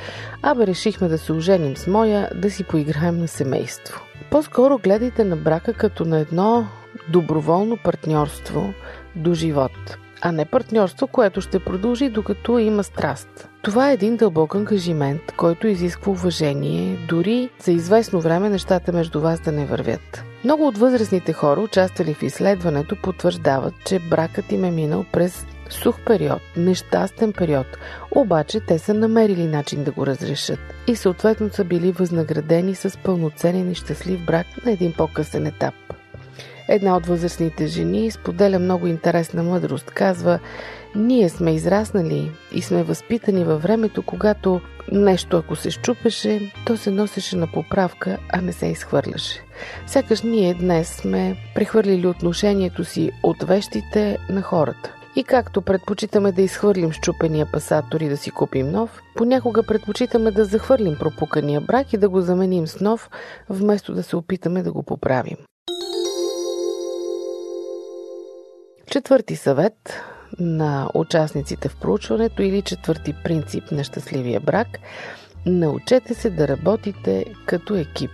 Абе, 0.43 0.67
решихме 0.67 1.09
да 1.09 1.19
се 1.19 1.33
оженим 1.33 1.77
с 1.77 1.87
моя, 1.87 2.31
да 2.35 2.51
си 2.51 2.65
поиграем 2.65 3.19
на 3.19 3.29
семейство. 3.29 4.01
По-скоро 4.31 4.79
гледайте 4.79 5.25
на 5.25 5.37
брака 5.37 5.73
като 5.73 6.05
на 6.05 6.19
едно 6.19 6.67
доброволно 7.09 7.77
партньорство 7.85 8.75
до 9.17 9.35
живот 9.35 9.97
а 10.21 10.33
не 10.33 10.45
партньорство, 10.45 11.07
което 11.07 11.41
ще 11.41 11.59
продължи 11.59 12.09
докато 12.09 12.59
има 12.59 12.85
страст. 12.85 13.49
Това 13.63 13.91
е 13.91 13.95
един 13.95 14.17
дълбок 14.17 14.55
ангажимент, 14.55 15.33
който 15.37 15.67
изисква 15.67 16.13
уважение, 16.13 16.99
дори 17.09 17.51
за 17.59 17.73
известно 17.73 18.21
време 18.21 18.49
нещата 18.49 18.93
между 18.93 19.21
вас 19.21 19.41
да 19.41 19.53
не 19.53 19.67
вървят. 19.67 20.25
Много 20.45 20.67
от 20.67 20.79
възрастните 20.79 21.33
хора, 21.33 21.61
участвали 21.61 22.15
в 22.15 22.23
изследването, 22.23 22.97
потвърждават, 22.97 23.75
че 23.87 23.99
бракът 23.99 24.53
им 24.53 24.65
е 24.65 24.71
минал 24.71 25.05
през 25.13 25.47
сух 25.71 26.01
период, 26.07 26.41
нещастен 26.57 27.33
период, 27.33 27.67
обаче 28.11 28.61
те 28.61 28.79
са 28.79 28.95
намерили 28.95 29.47
начин 29.47 29.85
да 29.85 29.93
го 29.93 30.07
разрешат 30.07 30.59
и 30.87 30.97
съответно 30.97 31.51
са 31.53 31.65
били 31.65 31.93
възнаградени 31.93 32.75
с 32.75 32.99
пълноценен 33.05 33.71
и 33.71 33.75
щастлив 33.75 34.27
брак 34.27 34.47
на 34.65 34.73
един 34.73 34.93
по-късен 34.93 35.47
етап. 35.47 35.75
Една 36.69 36.97
от 36.97 37.07
възрастните 37.07 37.67
жени 37.67 38.11
споделя 38.11 38.59
много 38.59 38.87
интересна 38.87 39.43
мъдрост. 39.43 39.91
Казва, 39.91 40.39
ние 40.97 41.29
сме 41.29 41.55
израснали 41.55 42.31
и 42.53 42.63
сме 42.63 42.83
възпитани 42.83 43.45
във 43.45 43.63
времето, 43.63 44.03
когато 44.03 44.61
нещо 44.93 45.37
ако 45.37 45.57
се 45.57 45.71
щупеше, 45.71 46.53
то 46.67 46.77
се 46.77 46.91
носеше 46.91 47.37
на 47.37 47.47
поправка, 47.47 48.19
а 48.33 48.41
не 48.41 48.53
се 48.53 48.67
изхвърляше. 48.67 49.45
Сякаш 49.87 50.23
ние 50.23 50.55
днес 50.55 50.89
сме 50.89 51.37
прехвърлили 51.55 52.07
отношението 52.07 52.85
си 52.85 53.11
от 53.23 53.43
вещите 53.43 54.19
на 54.29 54.43
хората. 54.43 54.93
И 55.17 55.25
както 55.25 55.63
предпочитаме 55.63 56.33
да 56.33 56.43
изхвърлим 56.43 56.93
щупения 56.93 57.47
пасатор 57.53 58.01
и 58.01 58.09
да 58.09 58.17
си 58.17 58.31
купим 58.31 58.71
нов, 58.71 59.03
понякога 59.15 59.63
предпочитаме 59.63 60.31
да 60.31 60.45
захвърлим 60.45 60.97
пропукания 60.99 61.61
брак 61.61 61.93
и 61.93 61.97
да 61.97 62.09
го 62.09 62.21
заменим 62.21 62.67
с 62.67 62.81
нов, 62.81 63.11
вместо 63.49 63.95
да 63.95 64.03
се 64.03 64.17
опитаме 64.17 64.63
да 64.63 64.73
го 64.73 64.83
поправим. 64.83 65.37
Четвърти 68.91 69.37
съвет 69.37 69.75
на 70.39 70.91
участниците 70.95 71.69
в 71.69 71.77
проучването 71.77 72.43
или 72.43 72.63
четвърти 72.63 73.15
принцип 73.25 73.71
на 73.71 73.85
щастливия 73.85 74.41
брак 74.41 74.79
научете 75.47 76.15
се 76.15 76.31
да 76.31 76.49
работите 76.49 77.25
като 77.47 77.75
екип. 77.75 78.11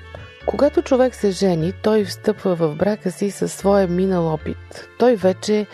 Когато 0.47 0.83
човек 0.83 1.15
се 1.15 1.31
жени, 1.31 1.73
той 1.83 2.05
встъпва 2.05 2.55
в 2.55 2.77
брака 2.77 3.11
си 3.11 3.31
със 3.31 3.53
своя 3.53 3.89
минал 3.89 4.35
опит. 4.35 4.89
Той 4.99 5.17
вече 5.17 5.67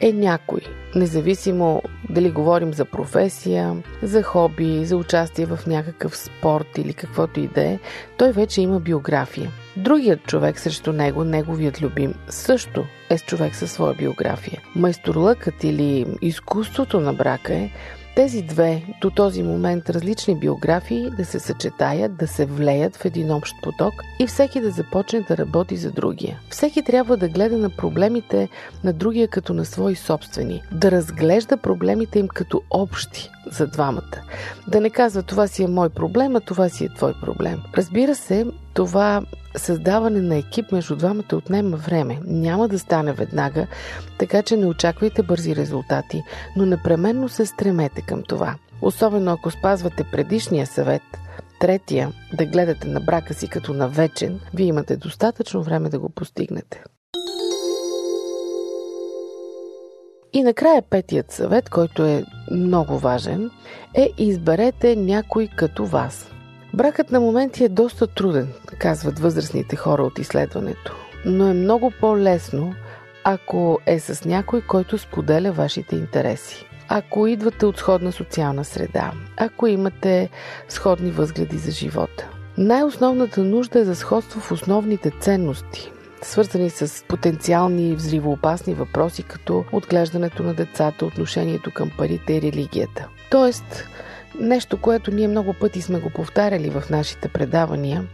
е 0.00 0.12
някой, 0.12 0.60
независимо 0.94 1.82
дали 2.10 2.30
говорим 2.30 2.74
за 2.74 2.84
професия, 2.84 3.76
за 4.02 4.22
хоби, 4.22 4.84
за 4.84 4.96
участие 4.96 5.46
в 5.46 5.58
някакъв 5.66 6.16
спорт 6.16 6.78
или 6.78 6.94
каквото 6.94 7.40
и 7.40 7.48
да 7.48 7.62
е, 7.62 7.78
той 8.16 8.32
вече 8.32 8.60
има 8.60 8.80
биография. 8.80 9.50
Другият 9.76 10.22
човек 10.22 10.58
срещу 10.58 10.92
него, 10.92 11.24
неговият 11.24 11.82
любим, 11.82 12.14
също 12.28 12.84
е 13.10 13.18
с 13.18 13.22
човек 13.22 13.56
със 13.56 13.72
своя 13.72 13.94
биография. 13.94 14.62
Майсторлъкът 14.74 15.64
или 15.64 16.06
изкуството 16.22 17.00
на 17.00 17.12
брака 17.12 17.54
е 17.54 17.70
тези 18.16 18.42
две 18.42 18.82
до 19.00 19.10
този 19.10 19.42
момент 19.42 19.90
различни 19.90 20.34
биографии 20.34 21.10
да 21.10 21.24
се 21.24 21.38
съчетаят, 21.38 22.16
да 22.16 22.26
се 22.26 22.46
влеят 22.46 22.96
в 22.96 23.04
един 23.04 23.30
общ 23.30 23.54
поток 23.62 23.94
и 24.20 24.26
всеки 24.26 24.60
да 24.60 24.70
започне 24.70 25.20
да 25.20 25.36
работи 25.36 25.76
за 25.76 25.90
другия. 25.90 26.40
Всеки 26.50 26.82
трябва 26.82 27.16
да 27.16 27.28
гледа 27.28 27.58
на 27.58 27.70
проблемите 27.70 28.48
на 28.84 28.92
другия 28.92 29.28
като 29.28 29.54
на 29.54 29.64
свои 29.64 29.94
собствени, 29.94 30.62
да 30.72 30.90
разглежда 30.90 31.56
проблемите 31.56 32.18
им 32.18 32.28
като 32.28 32.62
общи 32.70 33.30
за 33.50 33.66
двамата. 33.66 34.20
Да 34.68 34.80
не 34.80 34.90
казва 34.90 35.22
това 35.22 35.46
си 35.46 35.62
е 35.62 35.68
мой 35.68 35.88
проблем, 35.88 36.36
а 36.36 36.40
това 36.40 36.68
си 36.68 36.84
е 36.84 36.94
твой 36.94 37.14
проблем. 37.20 37.62
Разбира 37.76 38.14
се, 38.14 38.46
това 38.74 39.22
създаване 39.56 40.20
на 40.20 40.36
екип 40.36 40.72
между 40.72 40.96
двамата 40.96 41.36
отнема 41.36 41.76
време. 41.76 42.18
Няма 42.24 42.68
да 42.68 42.78
стане 42.78 43.12
веднага, 43.12 43.66
така 44.18 44.42
че 44.42 44.56
не 44.56 44.66
очаквайте 44.66 45.22
бързи 45.22 45.56
резултати, 45.56 46.22
но 46.56 46.66
непременно 46.66 47.28
се 47.28 47.46
стремете 47.46 48.02
към 48.02 48.22
това. 48.22 48.54
Особено 48.82 49.32
ако 49.32 49.50
спазвате 49.50 50.04
предишния 50.12 50.66
съвет, 50.66 51.02
третия 51.60 52.12
да 52.32 52.46
гледате 52.46 52.88
на 52.88 53.00
брака 53.00 53.34
си 53.34 53.48
като 53.48 53.74
на 53.74 53.88
вечен, 53.88 54.40
вие 54.54 54.66
имате 54.66 54.96
достатъчно 54.96 55.62
време 55.62 55.88
да 55.88 55.98
го 55.98 56.08
постигнете. 56.08 56.82
И 60.32 60.42
накрая 60.42 60.82
петият 60.82 61.32
съвет, 61.32 61.70
който 61.70 62.04
е 62.04 62.24
много 62.50 62.98
важен, 62.98 63.50
е 63.94 64.10
изберете 64.18 64.96
някой 64.96 65.48
като 65.56 65.86
вас. 65.86 66.35
Бракът 66.76 67.10
на 67.10 67.20
моменти 67.20 67.64
е 67.64 67.68
доста 67.68 68.06
труден, 68.06 68.52
казват 68.78 69.18
възрастните 69.18 69.76
хора 69.76 70.02
от 70.02 70.18
изследването, 70.18 70.94
но 71.24 71.48
е 71.48 71.54
много 71.54 71.92
по-лесно, 72.00 72.74
ако 73.24 73.80
е 73.86 74.00
с 74.00 74.24
някой, 74.24 74.60
който 74.60 74.98
споделя 74.98 75.52
вашите 75.52 75.96
интереси. 75.96 76.66
Ако 76.88 77.26
идвате 77.26 77.66
от 77.66 77.78
сходна 77.78 78.12
социална 78.12 78.64
среда, 78.64 79.12
ако 79.36 79.66
имате 79.66 80.30
сходни 80.68 81.10
възгледи 81.10 81.58
за 81.58 81.70
живота. 81.70 82.28
Най-основната 82.58 83.44
нужда 83.44 83.78
е 83.78 83.84
за 83.84 83.94
сходство 83.94 84.40
в 84.40 84.52
основните 84.52 85.10
ценности, 85.20 85.92
свързани 86.22 86.70
с 86.70 87.04
потенциални 87.08 87.94
взривоопасни 87.94 88.74
въпроси, 88.74 89.22
като 89.22 89.64
отглеждането 89.72 90.42
на 90.42 90.54
децата, 90.54 91.06
отношението 91.06 91.70
към 91.70 91.90
парите 91.98 92.32
и 92.34 92.42
религията. 92.42 93.08
Тоест, 93.30 93.88
нещо, 94.40 94.80
което 94.80 95.10
ние 95.10 95.28
много 95.28 95.54
пъти 95.54 95.82
сме 95.82 96.00
го 96.00 96.10
повтаряли 96.10 96.70
в 96.70 96.82
нашите 96.90 97.28
предавания, 97.28 98.04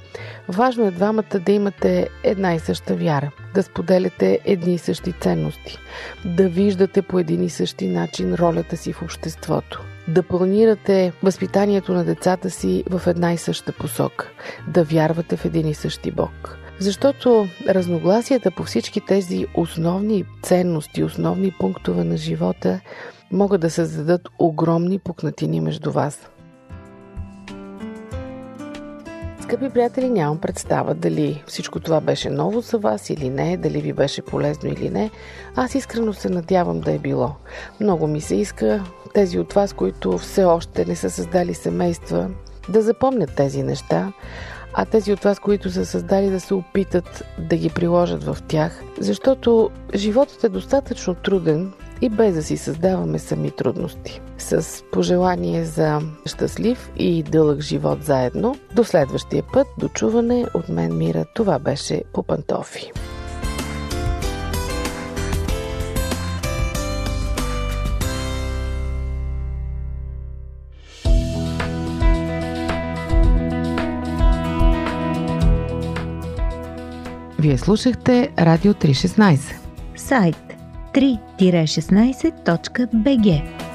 важно 0.49 0.87
е 0.87 0.91
двамата 0.91 1.39
да 1.47 1.53
имате 1.53 2.09
една 2.23 2.55
и 2.55 2.59
съща 2.59 2.95
вяра, 2.95 3.31
да 3.55 3.63
споделяте 3.63 4.39
едни 4.45 4.75
и 4.75 4.79
същи 4.79 5.13
ценности, 5.13 5.79
да 6.25 6.49
виждате 6.49 7.03
по 7.03 7.19
един 7.19 7.43
и 7.43 7.51
същи 7.51 7.89
начин 7.89 8.35
ролята 8.35 8.77
си 8.77 8.93
в 8.93 9.03
обществото, 9.03 9.85
да 10.09 10.23
планирате 10.23 11.13
възпитанието 11.23 11.93
на 11.93 12.05
децата 12.05 12.51
си 12.51 12.85
в 12.91 13.03
една 13.07 13.33
и 13.33 13.39
съща 13.39 13.73
посока, 13.73 14.29
да 14.69 14.85
вярвате 14.85 15.37
в 15.37 15.45
един 15.45 15.69
и 15.69 15.75
същи 15.75 16.11
Бог– 16.11 16.59
защото 16.83 17.49
разногласията 17.69 18.51
по 18.51 18.63
всички 18.63 19.01
тези 19.01 19.47
основни 19.55 20.25
ценности, 20.43 21.05
основни 21.05 21.53
пунктове 21.59 22.05
на 22.05 22.17
живота 22.17 22.81
могат 23.33 23.61
да 23.61 23.71
създадат 23.71 24.29
огромни 24.39 24.99
пукнатини 24.99 25.61
между 25.61 25.93
вас. 25.93 26.29
Скъпи 29.43 29.71
приятели, 29.71 30.11
нямам 30.11 30.39
представа 30.39 30.95
дали 30.95 31.43
всичко 31.47 31.81
това 31.81 32.01
беше 32.01 32.31
ново 32.31 32.61
за 32.61 32.79
вас 32.79 33.11
или 33.11 33.31
не, 33.31 33.57
дали 33.57 33.81
ви 33.81 33.93
беше 33.93 34.23
полезно 34.23 34.71
или 34.71 34.91
не. 34.91 35.11
Аз 35.57 35.75
искрено 35.75 36.13
се 36.13 36.29
надявам 36.29 36.81
да 36.81 36.93
е 36.93 36.99
било. 36.99 37.31
Много 37.81 38.07
ми 38.07 38.21
се 38.21 38.37
иска 38.37 38.85
тези 39.15 39.39
от 39.39 39.53
вас, 39.53 39.73
които 39.73 40.19
все 40.19 40.45
още 40.45 40.85
не 40.85 40.97
са 40.97 41.11
създали 41.11 41.55
семейства, 41.55 42.31
да 42.69 42.83
запомнят 42.83 43.35
тези 43.37 43.63
неща, 43.63 44.13
а 44.75 44.85
тези 44.85 45.13
от 45.13 45.25
вас, 45.25 45.39
които 45.39 45.71
са 45.71 45.87
създали 45.87 46.31
да 46.31 46.41
се 46.41 46.55
опитат 46.55 47.25
да 47.39 47.57
ги 47.57 47.71
приложат 47.71 48.25
в 48.25 48.39
тях, 48.49 48.83
защото 48.99 49.71
животът 49.95 50.45
е 50.45 50.49
достатъчно 50.49 51.15
труден 51.15 51.73
и 52.03 52.09
без 52.09 52.35
да 52.35 52.43
си 52.43 52.57
създаваме 52.57 53.19
сами 53.19 53.51
трудности. 53.51 54.21
С 54.39 54.83
пожелание 54.93 55.65
за 55.65 56.01
щастлив 56.27 56.91
и 56.97 57.23
дълъг 57.23 57.61
живот 57.61 58.05
заедно, 58.05 58.55
до 58.75 58.85
следващия 58.85 59.45
път, 59.53 59.67
до 59.79 59.89
чуване 59.89 60.47
от 60.55 60.69
мен 60.69 60.99
мира, 60.99 61.25
това 61.35 61.59
беше 61.59 62.03
по 62.13 62.23
пантофи. 62.23 62.93
Вие 77.39 77.59
слушахте 77.59 78.31
Радио 78.39 78.73
316. 78.73 79.39
Сайт 79.97 80.52
3-16.bg 80.93 83.72